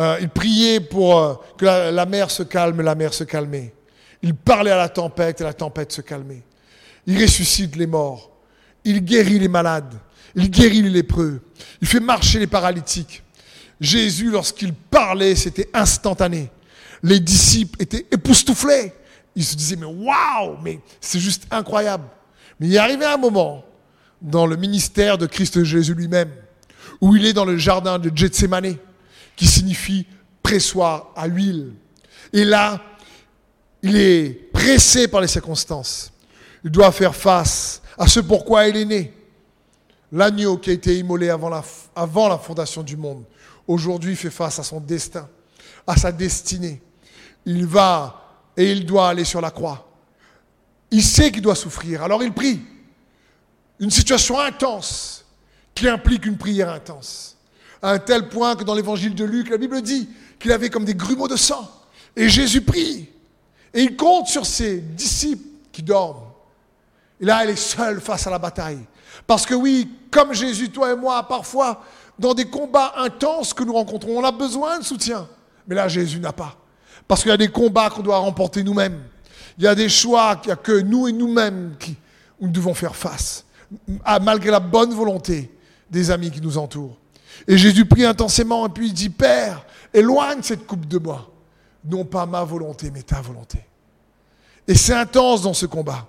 [0.00, 3.72] Euh, il priait pour euh, que la, mer se calme, la mer se calmait.
[4.22, 6.42] Il parlait à la tempête et la tempête se calmait.
[7.06, 8.30] Il ressuscite les morts.
[8.84, 9.94] Il guérit les malades.
[10.34, 11.42] Il guérit les lépreux.
[11.80, 13.22] Il fait marcher les paralytiques.
[13.80, 16.50] Jésus, lorsqu'il parlait, c'était instantané.
[17.02, 18.92] Les disciples étaient époustouflés
[19.36, 22.04] il se disait, mais waouh, mais c'est juste incroyable.
[22.60, 23.64] Mais il est arrivé un moment
[24.22, 26.30] dans le ministère de Christ Jésus lui-même,
[27.00, 28.76] où il est dans le jardin de Gethsemane,
[29.36, 30.06] qui signifie
[30.42, 31.72] pressoir à l'huile.
[32.32, 32.80] Et là,
[33.82, 36.12] il est pressé par les circonstances.
[36.64, 39.14] Il doit faire face à ce pourquoi il est né.
[40.12, 41.62] L'agneau qui a été immolé avant la,
[41.94, 43.24] avant la fondation du monde,
[43.66, 45.28] aujourd'hui fait face à son destin,
[45.86, 46.80] à sa destinée.
[47.44, 48.23] Il va
[48.56, 49.88] et il doit aller sur la croix.
[50.90, 52.60] Il sait qu'il doit souffrir, alors il prie.
[53.80, 55.24] Une situation intense
[55.74, 57.36] qui implique une prière intense.
[57.82, 60.84] À un tel point que dans l'évangile de Luc, la Bible dit qu'il avait comme
[60.84, 61.68] des grumeaux de sang.
[62.16, 63.08] Et Jésus prie.
[63.72, 66.22] Et il compte sur ses disciples qui dorment.
[67.20, 68.78] Et là, elle est seule face à la bataille.
[69.26, 71.82] Parce que oui, comme Jésus, toi et moi, parfois,
[72.18, 75.28] dans des combats intenses que nous rencontrons, on a besoin de soutien.
[75.66, 76.56] Mais là, Jésus n'a pas.
[77.06, 79.00] Parce qu'il y a des combats qu'on doit remporter nous-mêmes.
[79.58, 81.96] Il y a des choix qu'il n'y a que nous et nous-mêmes qui
[82.40, 83.44] nous devons faire face,
[84.20, 85.50] malgré la bonne volonté
[85.90, 86.98] des amis qui nous entourent.
[87.46, 91.30] Et Jésus prie intensément et puis il dit, Père, éloigne cette coupe de bois.
[91.84, 93.58] Non pas ma volonté, mais ta volonté.
[94.66, 96.06] Et c'est intense dans ce combat.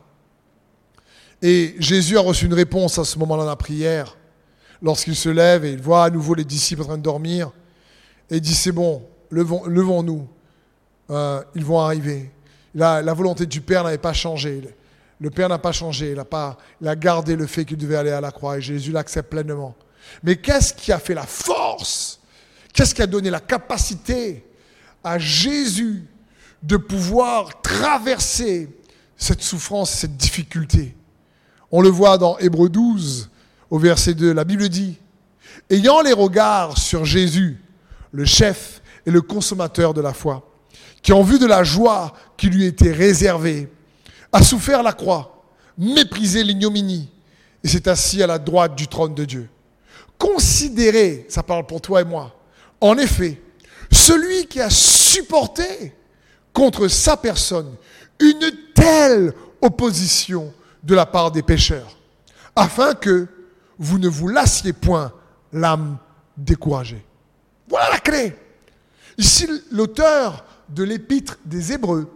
[1.41, 4.17] Et Jésus a reçu une réponse à ce moment-là dans la prière,
[4.81, 7.51] lorsqu'il se lève et il voit à nouveau les disciples en train de dormir.
[8.29, 10.27] Et il dit, c'est bon, levons-nous.
[11.09, 12.31] Euh, ils vont arriver.
[12.73, 14.61] La, la volonté du Père n'avait pas changé.
[15.19, 16.11] Le Père n'a pas changé.
[16.11, 18.61] Il a, pas, il a gardé le fait qu'il devait aller à la croix et
[18.61, 19.75] Jésus l'accepte pleinement.
[20.23, 22.19] Mais qu'est-ce qui a fait la force?
[22.73, 24.45] Qu'est-ce qui a donné la capacité
[25.03, 26.05] à Jésus
[26.61, 28.69] de pouvoir traverser
[29.15, 30.95] cette souffrance, cette difficulté?
[31.71, 33.29] On le voit dans Hébreu 12,
[33.69, 34.33] au verset 2.
[34.33, 34.97] La Bible dit
[35.69, 37.61] ayant les regards sur Jésus,
[38.11, 40.54] le chef et le consommateur de la foi,
[41.05, 43.69] qui en vue de la joie qui lui était réservée,
[44.33, 45.45] a souffert la croix,
[45.77, 47.11] méprisé l'ignominie,
[47.63, 49.47] et s'est assis à la droite du trône de Dieu.
[50.17, 52.35] Considérez, ça parle pour toi et moi,
[52.81, 53.39] en effet,
[53.91, 55.93] celui qui a supporté
[56.51, 57.75] contre sa personne
[58.19, 61.99] une telle opposition de la part des pécheurs,
[62.55, 63.27] afin que
[63.77, 65.13] vous ne vous lassiez point
[65.53, 65.99] l'âme
[66.35, 67.05] découragée.
[67.69, 68.35] Voilà la clé.
[69.19, 72.11] Ici, l'auteur de l'épître des Hébreux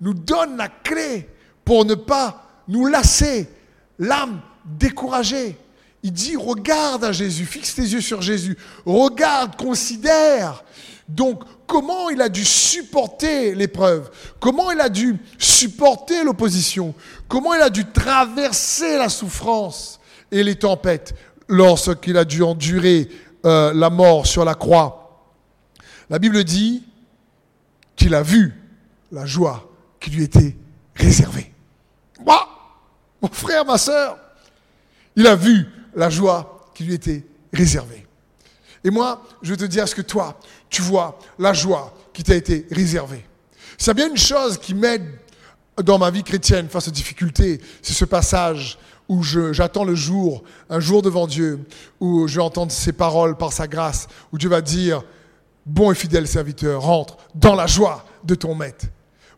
[0.00, 1.28] nous donne la clé
[1.64, 3.48] pour ne pas nous lasser
[3.98, 5.56] l'âme découragée.
[6.02, 10.62] Il dit, regarde à Jésus, fixe tes yeux sur Jésus, regarde, considère.
[11.08, 16.94] Donc, comment il a dû supporter l'épreuve, comment il a dû supporter l'opposition,
[17.28, 21.14] comment il a dû traverser la souffrance et les tempêtes
[21.48, 23.08] lorsqu'il a dû endurer
[23.44, 25.26] euh, la mort sur la croix?
[26.10, 26.82] La Bible dit
[27.96, 28.52] qu'il a vu
[29.12, 30.56] la joie qui lui était
[30.94, 31.52] réservée.
[32.24, 32.48] Moi,
[33.22, 34.18] mon frère, ma soeur,
[35.16, 38.06] il a vu la joie qui lui était réservée.
[38.82, 42.34] Et moi, je veux te dire, est-ce que toi, tu vois la joie qui t'a
[42.34, 43.24] été réservée?
[43.78, 45.06] C'est bien une chose qui m'aide
[45.82, 48.78] dans ma vie chrétienne face aux difficultés, c'est ce passage
[49.08, 51.60] où j'attends le jour, un jour devant Dieu,
[52.00, 55.02] où je vais entendre ses paroles par sa grâce, où Dieu va dire,
[55.66, 58.86] bon et fidèle serviteur, rentre dans la joie de ton maître.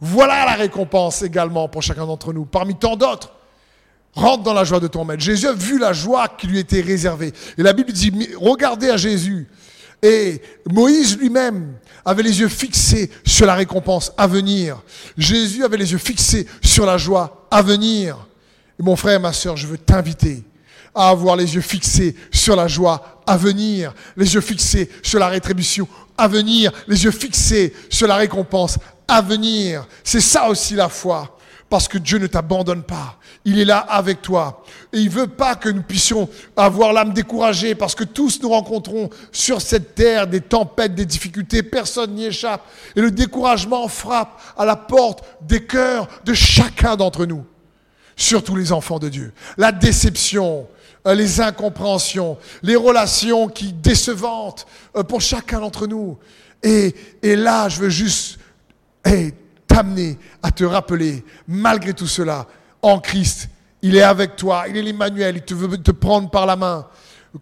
[0.00, 3.32] Voilà la récompense également pour chacun d'entre nous, parmi tant d'autres.
[4.12, 5.22] Rentre dans la joie de ton maître.
[5.22, 7.32] Jésus a vu la joie qui lui était réservée.
[7.58, 9.46] Et la Bible dit, regardez à Jésus.
[10.02, 14.82] Et Moïse lui-même avait les yeux fixés sur la récompense à venir.
[15.16, 18.26] Jésus avait les yeux fixés sur la joie à venir.
[18.78, 20.44] Mon frère, ma soeur, je veux t'inviter
[20.94, 25.28] à avoir les yeux fixés sur la joie à venir, les yeux fixés sur la
[25.28, 25.86] rétribution
[26.18, 29.86] à venir, les yeux fixés sur la récompense à venir.
[30.04, 31.32] C'est ça aussi la foi.
[31.68, 33.16] Parce que Dieu ne t'abandonne pas.
[33.44, 34.62] Il est là avec toi.
[34.92, 39.10] Et il veut pas que nous puissions avoir l'âme découragée parce que tous nous rencontrons
[39.32, 41.64] sur cette terre des tempêtes, des difficultés.
[41.64, 42.62] Personne n'y échappe.
[42.94, 47.44] Et le découragement frappe à la porte des cœurs de chacun d'entre nous
[48.16, 49.32] surtout les enfants de Dieu.
[49.58, 50.66] La déception,
[51.14, 54.66] les incompréhensions, les relations qui décevantes
[54.96, 56.18] euh, pour chacun d'entre nous.
[56.62, 58.38] Et, et, là, je veux juste
[59.68, 62.46] t'amener à te rappeler, malgré tout cela,
[62.82, 63.48] en Christ,
[63.82, 66.86] il est avec toi, il est l'Emmanuel, il te veut te prendre par la main.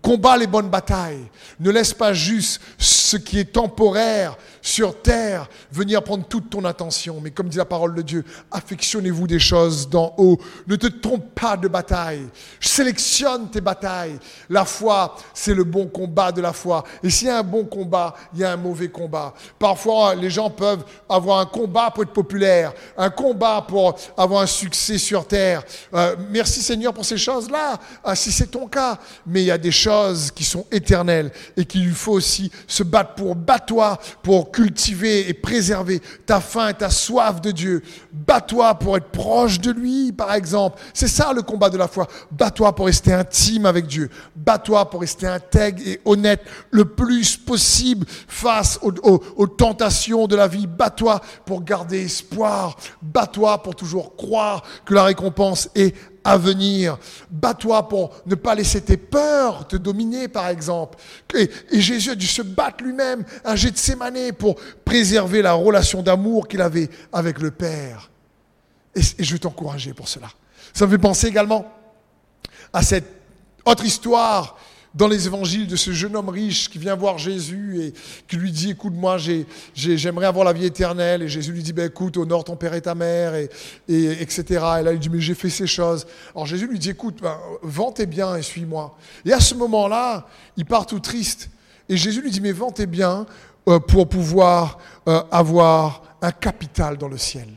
[0.02, 1.30] Combat les bonnes batailles.
[1.60, 7.20] Ne laisse pas juste ce qui est temporaire sur terre venir prendre toute ton attention.
[7.20, 10.38] Mais comme dit la parole de Dieu, affectionnez-vous des choses d'en haut.
[10.66, 12.26] Ne te trompe pas de bataille.
[12.58, 14.18] Sélectionne tes batailles.
[14.48, 16.82] La foi, c'est le bon combat de la foi.
[17.02, 19.34] Et s'il y a un bon combat, il y a un mauvais combat.
[19.58, 24.46] Parfois, les gens peuvent avoir un combat pour être populaire, un combat pour avoir un
[24.46, 25.62] succès sur terre.
[25.92, 28.98] Euh, merci Seigneur pour ces choses-là, ah, si c'est ton cas.
[29.26, 33.14] Mais il y a des choses qui sont éternelles et qu'il faut aussi se battre
[33.14, 33.34] pour.
[33.36, 37.82] Bats-toi pour cultiver et préserver ta faim et ta soif de Dieu.
[38.12, 40.80] Bats-toi pour être proche de lui, par exemple.
[40.94, 42.06] C'est ça le combat de la foi.
[42.30, 44.08] Bats-toi pour rester intime avec Dieu.
[44.36, 46.40] Bats-toi pour rester intègre et honnête
[46.70, 50.68] le plus possible face aux, tentations de la vie.
[50.68, 52.76] Bats-toi pour garder espoir.
[53.02, 56.98] Bats-toi pour toujours croire que la récompense est à venir.
[57.30, 60.98] Bats-toi pour ne pas laisser tes peurs te dominer, par exemple.
[61.34, 66.02] Et, Jésus a dû se battre lui-même un jet de sémané pour préserver la relation
[66.02, 68.10] d'amour qu'il avait avec le Père.
[68.94, 70.28] Et, et je veux t'encourager pour cela.
[70.72, 71.70] Ça me fait penser également
[72.72, 73.06] à cette
[73.64, 74.56] autre histoire
[74.94, 77.94] dans les évangiles de ce jeune homme riche qui vient voir Jésus et
[78.28, 79.16] qui lui dit, écoute, moi,
[79.74, 81.22] j'aimerais avoir la vie éternelle.
[81.22, 83.50] Et Jésus lui dit, ben, écoute, honore ton père et ta mère, et,
[83.88, 84.44] etc.
[84.50, 86.06] Et là, il dit, mais j'ai fait ces choses.
[86.34, 88.96] Alors Jésus lui dit, écoute, ben, vends tes biens et suis-moi.
[89.24, 91.50] Et à ce moment-là, il part tout triste.
[91.88, 93.26] Et Jésus lui dit, mais vends tes biens
[93.68, 94.78] euh, pour pouvoir
[95.08, 97.48] euh, avoir un capital dans le ciel.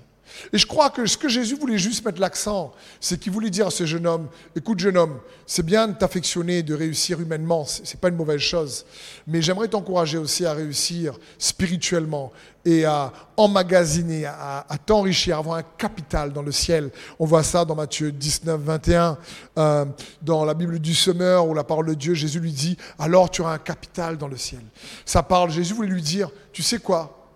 [0.54, 3.68] Et je crois que ce que Jésus voulait juste mettre l'accent, c'est qu'il voulait dire
[3.68, 7.82] à ce jeune homme, écoute jeune homme, c'est bien de t'affectionner, de réussir humainement, ce
[7.82, 8.86] n'est pas une mauvaise chose,
[9.26, 12.32] mais j'aimerais t'encourager aussi à réussir spirituellement
[12.66, 16.92] et à emmagasiner, à, t'enrichir, à avoir un capital dans le ciel.
[17.18, 19.18] On voit ça dans Matthieu 19, 21,
[19.58, 19.86] euh,
[20.22, 23.42] dans la Bible du semeur, où la parole de Dieu, Jésus lui dit, alors tu
[23.42, 24.62] auras un capital dans le ciel.
[25.06, 27.27] Ça parle, Jésus voulait lui dire, tu sais quoi?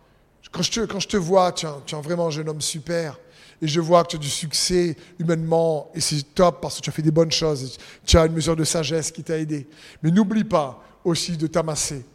[0.52, 3.18] Quand je te, quand je te vois, tu es, vraiment un jeune homme super.
[3.62, 5.90] Et je vois que tu as du succès humainement.
[5.94, 7.78] Et c'est top parce que tu as fait des bonnes choses.
[8.06, 9.68] Tu as une mesure de sagesse qui t'a aidé.
[10.02, 12.06] Mais n'oublie pas, aussi de t'amasser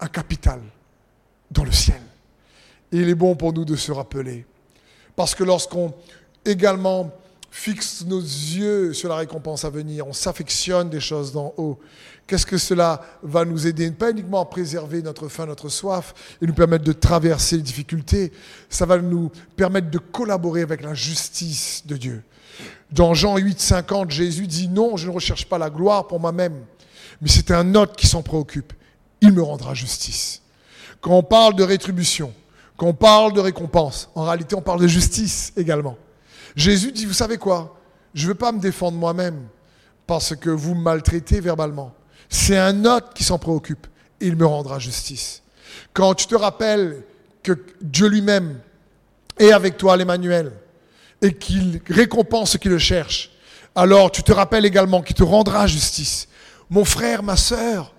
[0.00, 0.60] un capital
[1.50, 2.00] dans le ciel.
[2.92, 4.46] Et il est bon pour nous de se rappeler.
[5.14, 5.94] Parce que lorsqu'on
[6.44, 7.10] également
[7.50, 11.78] fixe nos yeux sur la récompense à venir, on s'affectionne des choses d'en haut.
[12.26, 13.90] Qu'est-ce que cela va nous aider?
[13.92, 18.32] Pas uniquement à préserver notre faim, notre soif, et nous permettre de traverser les difficultés,
[18.68, 22.22] ça va nous permettre de collaborer avec la justice de Dieu.
[22.90, 26.64] Dans Jean 8, 50, Jésus dit Non, je ne recherche pas la gloire pour moi-même,
[27.20, 28.72] mais c'est un autre qui s'en préoccupe.
[29.20, 30.42] Il me rendra justice.
[31.00, 32.32] Quand on parle de rétribution,
[32.76, 35.96] quand on parle de récompense, en réalité, on parle de justice également.
[36.56, 37.78] Jésus dit, vous savez quoi?
[38.14, 39.46] Je ne veux pas me défendre moi-même
[40.06, 41.94] parce que vous me maltraitez verbalement.
[42.28, 43.86] C'est un autre qui s'en préoccupe
[44.20, 45.42] et il me rendra justice.
[45.92, 47.02] Quand tu te rappelles
[47.42, 48.58] que Dieu lui-même
[49.38, 50.52] est avec toi, l'Emmanuel,
[51.22, 53.30] et qu'il récompense ceux qui le cherchent,
[53.74, 56.28] alors tu te rappelles également qu'il te rendra justice.
[56.70, 57.94] Mon frère, ma sœur,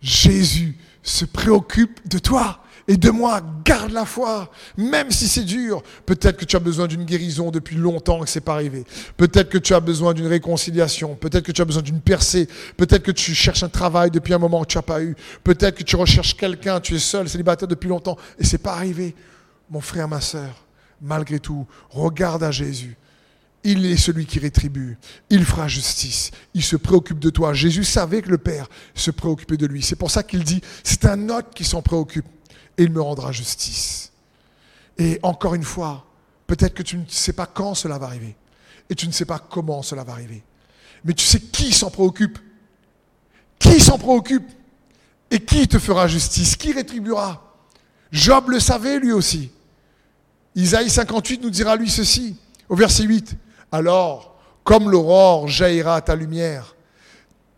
[0.00, 3.40] Jésus se préoccupe de toi et de moi.
[3.64, 5.82] Garde la foi, même si c'est dur.
[6.04, 8.84] Peut-être que tu as besoin d'une guérison depuis longtemps que c'est pas arrivé.
[9.16, 11.16] Peut-être que tu as besoin d'une réconciliation.
[11.16, 12.48] Peut-être que tu as besoin d'une percée.
[12.76, 15.16] Peut-être que tu cherches un travail depuis un moment que tu n'as pas eu.
[15.42, 16.80] Peut-être que tu recherches quelqu'un.
[16.80, 19.14] Tu es seul, célibataire depuis longtemps et c'est pas arrivé.
[19.70, 20.64] Mon frère, ma sœur,
[21.00, 22.96] malgré tout, regarde à Jésus.
[23.64, 24.96] Il est celui qui rétribue.
[25.28, 26.30] Il fera justice.
[26.54, 27.52] Il se préoccupe de toi.
[27.52, 29.82] Jésus savait que le Père se préoccupait de lui.
[29.82, 32.26] C'est pour ça qu'il dit, c'est un autre qui s'en préoccupe
[32.78, 34.12] et il me rendra justice.
[34.98, 36.06] Et encore une fois,
[36.46, 38.36] peut-être que tu ne sais pas quand cela va arriver
[38.88, 40.42] et tu ne sais pas comment cela va arriver.
[41.04, 42.38] Mais tu sais qui s'en préoccupe.
[43.58, 44.48] Qui s'en préoccupe
[45.30, 47.42] et qui te fera justice, qui rétribuera.
[48.12, 49.50] Job le savait lui aussi.
[50.54, 52.36] Isaïe 58 nous dira lui ceci,
[52.68, 53.34] au verset 8.
[53.72, 56.74] Alors, comme l'aurore jaillira à ta lumière,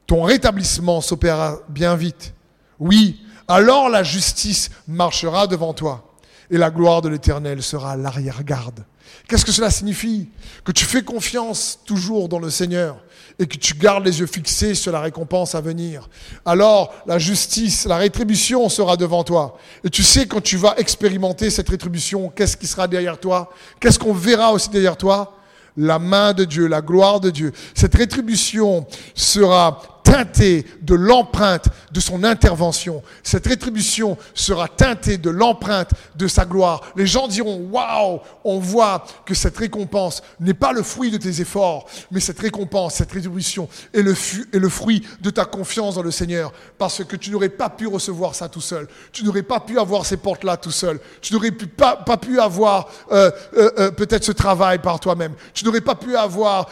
[0.07, 2.33] ton rétablissement s'opérera bien vite.
[2.78, 6.14] Oui, alors la justice marchera devant toi
[6.50, 8.84] et la gloire de l'Éternel sera à l'arrière-garde.
[9.26, 10.28] Qu'est-ce que cela signifie
[10.64, 13.02] Que tu fais confiance toujours dans le Seigneur
[13.38, 16.08] et que tu gardes les yeux fixés sur la récompense à venir.
[16.44, 19.58] Alors la justice, la rétribution sera devant toi.
[19.84, 23.50] Et tu sais quand tu vas expérimenter cette rétribution, qu'est-ce qui sera derrière toi?
[23.80, 25.34] Qu'est-ce qu'on verra aussi derrière toi?
[25.76, 27.52] La main de Dieu, la gloire de Dieu.
[27.74, 33.02] Cette rétribution sera teintée de l'empreinte de son intervention.
[33.22, 36.80] Cette rétribution sera teintée de l'empreinte de sa gloire.
[36.96, 41.40] Les gens diront, waouh, on voit que cette récompense n'est pas le fruit de tes
[41.40, 46.52] efforts, mais cette récompense, cette rétribution est le, fruit de ta confiance dans le Seigneur.
[46.78, 48.88] Parce que tu n'aurais pas pu recevoir ça tout seul.
[49.12, 51.00] Tu n'aurais pas pu avoir ces portes-là tout seul.
[51.20, 55.34] Tu n'aurais pas, pas, pu avoir euh, euh, euh, peut-être ce travail par toi-même.
[55.52, 56.68] Tu n'aurais pas pu avoir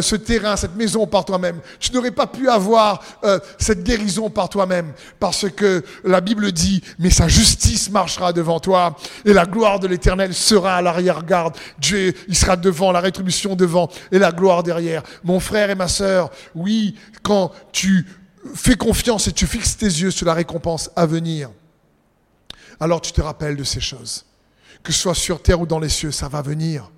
[0.00, 1.60] ce terrain, cette maison par toi-même.
[1.78, 2.71] Tu n'aurais pas pu avoir
[3.24, 4.92] euh, cette guérison par toi-même.
[5.18, 9.86] Parce que la Bible dit, mais sa justice marchera devant toi et la gloire de
[9.86, 11.56] l'éternel sera à l'arrière-garde.
[11.78, 15.02] Dieu, il sera devant, la rétribution devant et la gloire derrière.
[15.24, 18.06] Mon frère et ma sœur, oui, quand tu
[18.54, 21.50] fais confiance et tu fixes tes yeux sur la récompense à venir,
[22.80, 24.24] alors tu te rappelles de ces choses.
[24.82, 26.90] Que ce soit sur terre ou dans les cieux, ça va venir.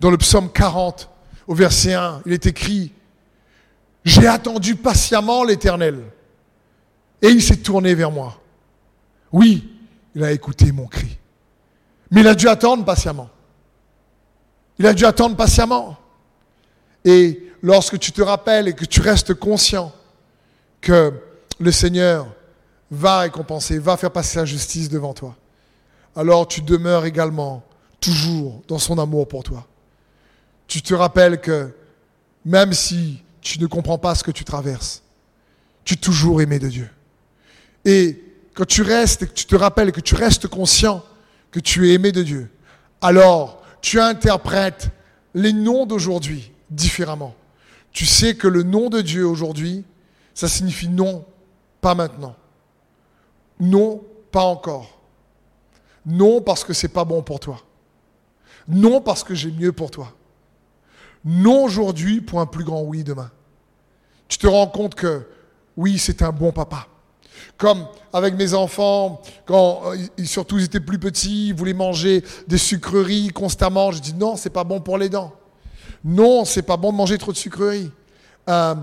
[0.00, 1.10] Dans le psaume 40,
[1.46, 2.92] au verset 1, il est écrit,
[4.04, 6.02] j'ai attendu patiemment l'Éternel.
[7.22, 8.40] Et il s'est tourné vers moi.
[9.32, 9.68] Oui,
[10.14, 11.18] il a écouté mon cri.
[12.10, 13.28] Mais il a dû attendre patiemment.
[14.78, 15.98] Il a dû attendre patiemment.
[17.04, 19.92] Et lorsque tu te rappelles et que tu restes conscient
[20.80, 21.12] que
[21.58, 22.26] le Seigneur
[22.90, 25.36] va récompenser, va faire passer sa justice devant toi,
[26.16, 27.62] alors tu demeures également
[28.00, 29.66] toujours dans son amour pour toi.
[30.66, 31.70] Tu te rappelles que
[32.44, 35.02] même si tu ne comprends pas ce que tu traverses.
[35.84, 36.88] Tu es toujours aimé de Dieu.
[37.84, 38.22] Et
[38.54, 41.04] quand tu restes que tu te rappelles que tu restes conscient
[41.50, 42.50] que tu es aimé de Dieu,
[43.00, 44.90] alors tu interprètes
[45.34, 47.34] les noms d'aujourd'hui différemment.
[47.92, 49.84] Tu sais que le nom de Dieu aujourd'hui,
[50.34, 51.24] ça signifie non,
[51.80, 52.36] pas maintenant.
[53.58, 55.00] Non, pas encore.
[56.06, 57.62] Non parce que c'est pas bon pour toi.
[58.68, 60.14] Non parce que j'ai mieux pour toi
[61.24, 63.30] non aujourd'hui pour un plus grand oui demain.
[64.28, 65.26] Tu te rends compte que
[65.76, 66.86] oui, c'est un bon papa.
[67.56, 72.58] Comme avec mes enfants, quand euh, surtout ils étaient plus petits, ils voulaient manger des
[72.58, 75.32] sucreries constamment, je dis non, c'est pas bon pour les dents.
[76.04, 77.90] Non, c'est pas bon de manger trop de sucreries.
[78.48, 78.74] Euh,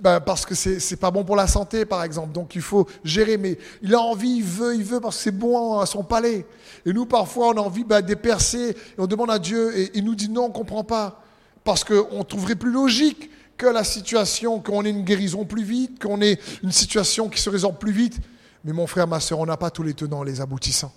[0.00, 2.32] ben, parce que c'est pas bon pour la santé, par exemple.
[2.32, 3.38] Donc il faut gérer.
[3.38, 6.46] Mais il a envie, il veut, il veut parce que c'est bon à son palais.
[6.84, 9.90] Et nous, parfois, on a envie ben, de percer et on demande à Dieu et
[9.94, 11.23] il nous dit non, on comprend pas
[11.64, 16.20] parce qu'on trouverait plus logique que la situation, qu'on ait une guérison plus vite, qu'on
[16.20, 18.20] ait une situation qui se résorbe plus vite.
[18.64, 20.92] Mais mon frère, ma soeur, on n'a pas tous les tenants, les aboutissants.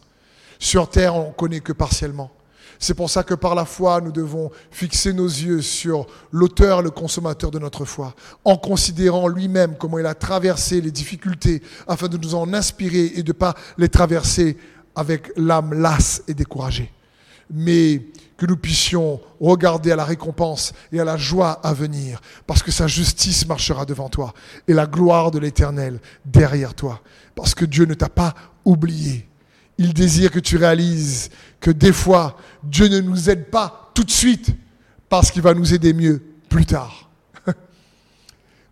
[0.60, 2.32] Sur terre, on ne connaît que partiellement.
[2.80, 6.92] C'est pour ça que par la foi, nous devons fixer nos yeux sur l'auteur, le
[6.92, 8.14] consommateur de notre foi,
[8.46, 13.24] en considérant lui-même comment il a traversé les difficultés afin de nous en inspirer et
[13.24, 14.58] de ne pas les traverser
[14.96, 16.92] avec l'âme lasse et découragée.
[17.50, 18.02] Mais
[18.38, 22.72] que nous puissions regarder à la récompense et à la joie à venir, parce que
[22.72, 24.34] sa justice marchera devant toi
[24.68, 27.02] et la gloire de l'Éternel derrière toi,
[27.36, 29.28] parce que Dieu ne t'a pas oublié.
[29.80, 31.30] Il désire que tu réalises
[31.60, 34.56] que des fois, Dieu ne nous aide pas tout de suite
[35.10, 37.10] parce qu'il va nous aider mieux plus tard.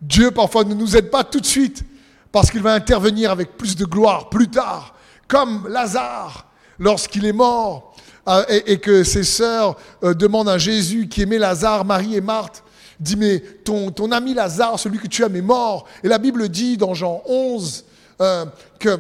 [0.01, 1.83] Dieu parfois ne nous aide pas tout de suite
[2.31, 4.95] parce qu'il va intervenir avec plus de gloire plus tard,
[5.27, 6.47] comme Lazare
[6.79, 7.94] lorsqu'il est mort
[8.27, 12.63] euh, et, que ses sœurs euh, demandent à Jésus qui aimait Lazare, Marie et Marthe,
[12.99, 15.85] dit mais ton, ton ami Lazare, celui que tu aimes est mort.
[16.03, 17.85] Et la Bible dit dans Jean 11
[18.21, 18.45] euh,
[18.79, 18.99] que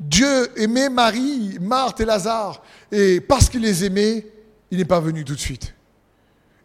[0.00, 2.62] Dieu aimait Marie, Marthe et Lazare.
[2.90, 4.26] Et parce qu'il les aimait,
[4.70, 5.74] il n'est pas venu tout de suite.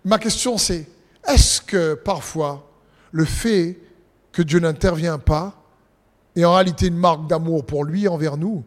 [0.05, 0.87] Ma question c'est,
[1.27, 2.65] est-ce que parfois
[3.11, 3.77] le fait
[4.31, 5.53] que Dieu n'intervient pas
[6.35, 8.63] est en réalité une marque d'amour pour lui envers nous,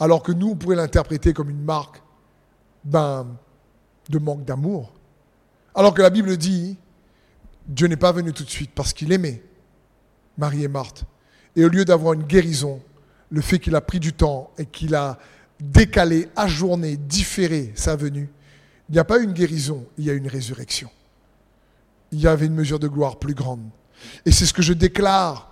[0.00, 2.02] alors que nous, on pourrait l'interpréter comme une marque
[2.86, 3.26] ben,
[4.08, 4.92] de manque d'amour
[5.74, 6.76] Alors que la Bible dit,
[7.66, 9.42] Dieu n'est pas venu tout de suite parce qu'il aimait
[10.38, 11.04] Marie et Marthe.
[11.56, 12.80] Et au lieu d'avoir une guérison,
[13.30, 15.18] le fait qu'il a pris du temps et qu'il a
[15.58, 18.30] décalé, ajourné, différé sa venue,
[18.88, 20.90] il n'y a pas une guérison, il y a une résurrection.
[22.12, 23.68] Il y avait une mesure de gloire plus grande.
[24.24, 25.50] Et c'est ce que je déclare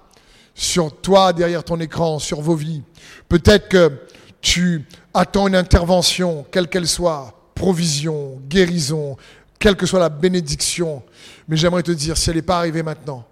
[0.55, 2.83] sur toi, derrière ton écran, sur vos vies.
[3.29, 3.99] Peut-être que
[4.45, 4.85] tu
[5.15, 9.17] attends une intervention, quelle qu'elle soit, provision, guérison,
[9.59, 11.03] quelle que soit la bénédiction.
[11.49, 13.27] Mais j'aimerais te dire, si elle n'est pas arrivée maintenant,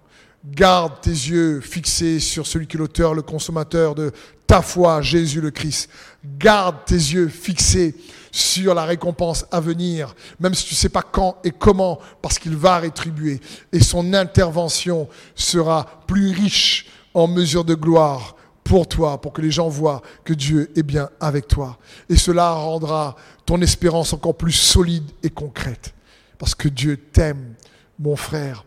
[0.45, 4.11] Garde tes yeux fixés sur celui qui est l'auteur, le consommateur de
[4.45, 5.89] ta foi, Jésus le Christ.
[6.37, 7.95] Garde tes yeux fixés
[8.29, 12.39] sur la récompense à venir, même si tu ne sais pas quand et comment, parce
[12.39, 13.39] qu'il va rétribuer.
[13.71, 18.35] Et son intervention sera plus riche en mesure de gloire
[18.73, 21.77] pour toi, pour que les gens voient que Dieu est bien avec toi.
[22.09, 23.15] Et cela rendra
[23.45, 25.93] ton espérance encore plus solide et concrète.
[26.39, 27.53] Parce que Dieu t'aime,
[27.99, 28.65] mon frère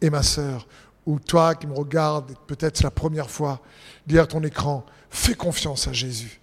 [0.00, 0.68] et ma sœur
[1.06, 3.60] ou toi qui me regardes, peut-être la première fois
[4.06, 6.40] derrière ton écran, fais confiance à Jésus.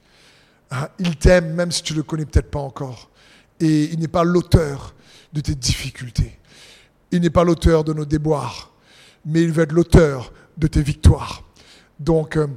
[0.69, 3.09] Hein, il t'aime même si tu ne le connais peut-être pas encore.
[3.61, 4.93] Et il n'est pas l'auteur
[5.31, 6.37] de tes difficultés.
[7.11, 8.73] Il n'est pas l'auteur de nos déboires,
[9.25, 11.43] mais il veut être l'auteur de tes victoires.
[11.97, 12.47] Donc, euh,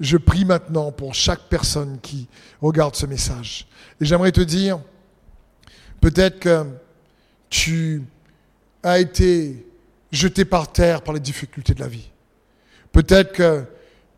[0.00, 2.28] je prie maintenant pour chaque personne qui
[2.60, 3.66] regarde ce message.
[4.00, 4.80] Et j'aimerais te dire,
[6.00, 6.66] peut-être que
[7.48, 8.02] tu
[8.82, 9.66] as été
[10.10, 12.10] jeté par terre par les difficultés de la vie.
[12.92, 13.64] Peut-être que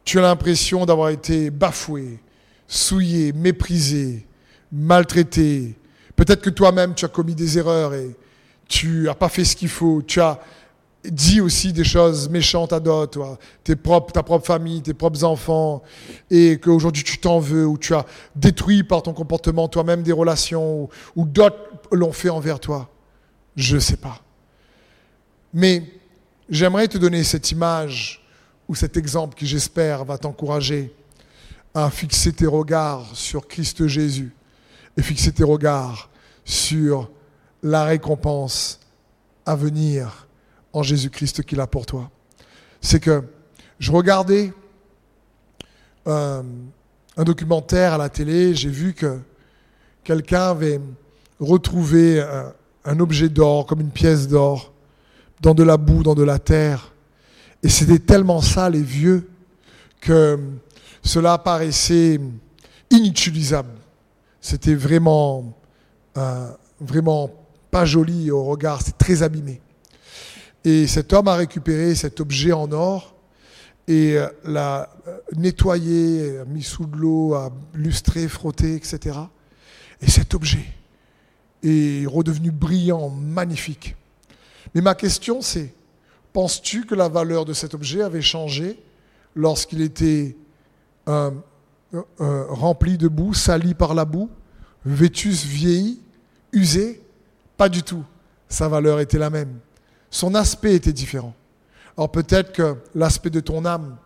[0.05, 2.21] tu as l'impression d'avoir été bafoué,
[2.67, 4.27] souillé, méprisé,
[4.71, 5.77] maltraité.
[6.15, 8.17] Peut-être que toi-même tu as commis des erreurs et
[8.69, 10.03] tu n'as pas fait ce qu'il faut.
[10.03, 10.39] Tu as
[11.11, 15.83] dit aussi des choses méchantes à d'autres, tes ta propre famille, tes propres enfants,
[16.31, 18.05] et qu'aujourd'hui tu t'en veux, ou tu as
[18.35, 21.57] détruit par ton comportement toi-même des relations, ou d'autres
[21.93, 22.89] l'ont fait envers toi.
[23.57, 24.21] Je ne sais pas.
[25.55, 25.83] Mais
[26.49, 28.23] j'aimerais te donner cette image
[28.69, 30.93] ou cet exemple qui, j'espère, va t'encourager
[31.75, 34.35] à fixer tes regards sur Christ Jésus
[34.97, 36.11] et fixer tes regards
[36.45, 37.11] sur
[37.63, 38.81] la récompense
[39.45, 40.26] à venir
[40.77, 42.11] en Jésus-Christ qu'il a pour toi.
[42.81, 43.23] C'est que
[43.79, 44.53] je regardais
[46.07, 46.43] euh,
[47.17, 49.19] un documentaire à la télé, j'ai vu que
[50.05, 50.81] quelqu'un avait
[51.41, 52.23] retrouvé
[52.85, 54.73] un objet d'or, comme une pièce d'or,
[55.41, 56.93] dans de la boue, dans de la terre.
[57.63, 59.29] Et c'était tellement sale et vieux
[60.01, 60.39] que
[61.03, 62.21] cela paraissait
[62.91, 63.73] inutilisable.
[64.41, 65.57] C'était vraiment,
[66.17, 66.51] euh,
[66.81, 67.31] vraiment
[67.71, 69.61] pas joli au regard, c'est très abîmé.
[70.67, 73.15] Et cet homme a récupéré cet objet en or
[73.87, 79.17] et euh, l'a euh, nettoyé, mis sous de l'eau, a lustré, frotté, etc.
[80.03, 80.65] Et cet objet
[81.63, 83.95] est redevenu brillant, magnifique.
[84.75, 85.73] Mais ma question c'est,
[86.33, 88.83] penses-tu que la valeur de cet objet avait changé
[89.37, 90.37] lorsqu'il était
[91.09, 91.31] euh,
[92.19, 94.31] rempli de boue, sali par la boue,
[94.85, 96.01] vétus, vieilli,
[96.51, 97.01] usé?
[97.57, 98.03] Pas du tout.
[98.49, 99.61] Sa valeur était la même.
[100.11, 101.35] Son aspect était différent.
[101.97, 103.97] Alors peut-être que l'aspect de ton âme,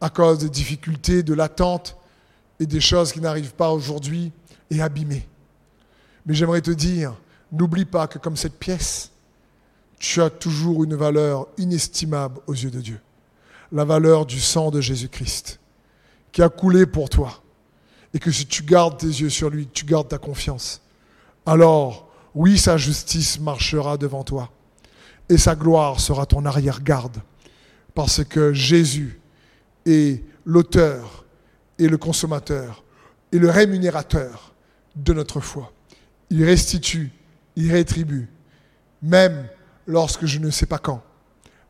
[0.00, 1.96] à cause des difficultés, de l'attente
[2.58, 4.32] et des choses qui n'arrivent pas aujourd'hui,
[4.70, 5.28] est abîmé.
[6.26, 7.14] Mais j'aimerais te dire,
[7.52, 9.10] n'oublie pas que comme cette pièce,
[9.98, 13.00] tu as toujours une valeur inestimable aux yeux de Dieu.
[13.72, 15.60] La valeur du sang de Jésus-Christ
[16.32, 17.42] qui a coulé pour toi.
[18.14, 20.80] Et que si tu gardes tes yeux sur lui, tu gardes ta confiance,
[21.46, 24.50] alors oui, sa justice marchera devant toi.
[25.30, 27.22] Et sa gloire sera ton arrière-garde.
[27.94, 29.20] Parce que Jésus
[29.86, 31.24] est l'auteur
[31.78, 32.84] et le consommateur
[33.32, 34.52] et le rémunérateur
[34.96, 35.72] de notre foi.
[36.30, 37.10] Il restitue,
[37.56, 38.28] il rétribue,
[39.02, 39.48] même
[39.86, 41.02] lorsque je ne sais pas quand,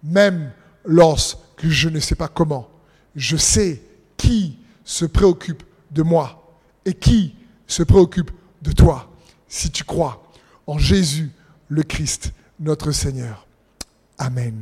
[0.03, 0.53] même
[0.85, 2.69] lorsque je ne sais pas comment.
[3.15, 3.83] Je sais
[4.17, 7.35] qui se préoccupe de moi et qui
[7.67, 8.31] se préoccupe
[8.63, 9.11] de toi
[9.49, 10.23] si tu crois
[10.67, 11.31] en Jésus
[11.69, 13.47] le Christ, notre Seigneur.
[14.21, 14.55] Amen.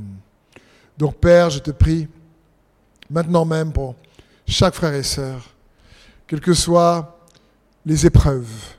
[0.96, 2.06] Donc Père, je te prie,
[3.10, 3.96] maintenant même pour
[4.46, 5.42] chaque frère et sœur,
[6.28, 7.18] quelles que soient
[7.84, 8.76] les épreuves,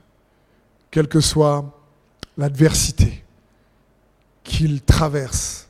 [0.90, 1.66] quelle que soit
[2.38, 3.26] l'adversité
[4.44, 5.68] qu'ils traversent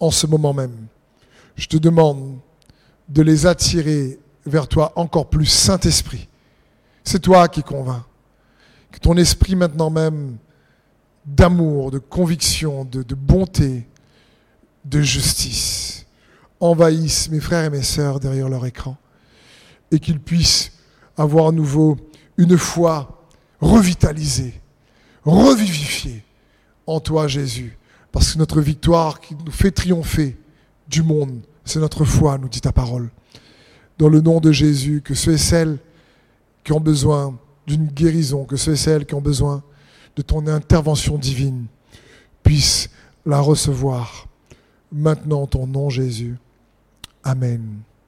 [0.00, 0.86] en ce moment même,
[1.54, 2.38] je te demande
[3.08, 6.28] de les attirer vers toi encore plus, Saint-Esprit.
[7.04, 8.04] C'est toi qui convainc.
[8.90, 10.38] Que ton esprit maintenant même
[11.26, 13.86] d'amour, de conviction, de, de, bonté,
[14.86, 16.06] de justice
[16.60, 18.96] envahisse mes frères et mes sœurs derrière leur écran
[19.90, 20.72] et qu'ils puissent
[21.16, 21.96] avoir à nouveau
[22.36, 23.28] une foi
[23.60, 24.54] revitalisée,
[25.24, 26.22] revivifiée
[26.86, 27.76] en toi Jésus.
[28.12, 30.36] Parce que notre victoire qui nous fait triompher
[30.88, 33.10] du monde, c'est notre foi, nous dit ta parole.
[33.98, 35.78] Dans le nom de Jésus, que ceux et celles
[36.64, 39.62] qui ont besoin d'une guérison, que ceux et celles qui ont besoin
[40.16, 41.66] de ton intervention divine
[42.42, 42.90] puissent
[43.24, 44.25] la recevoir.
[44.92, 46.36] Maintenant, ton nom Jésus.
[47.24, 47.80] Amen.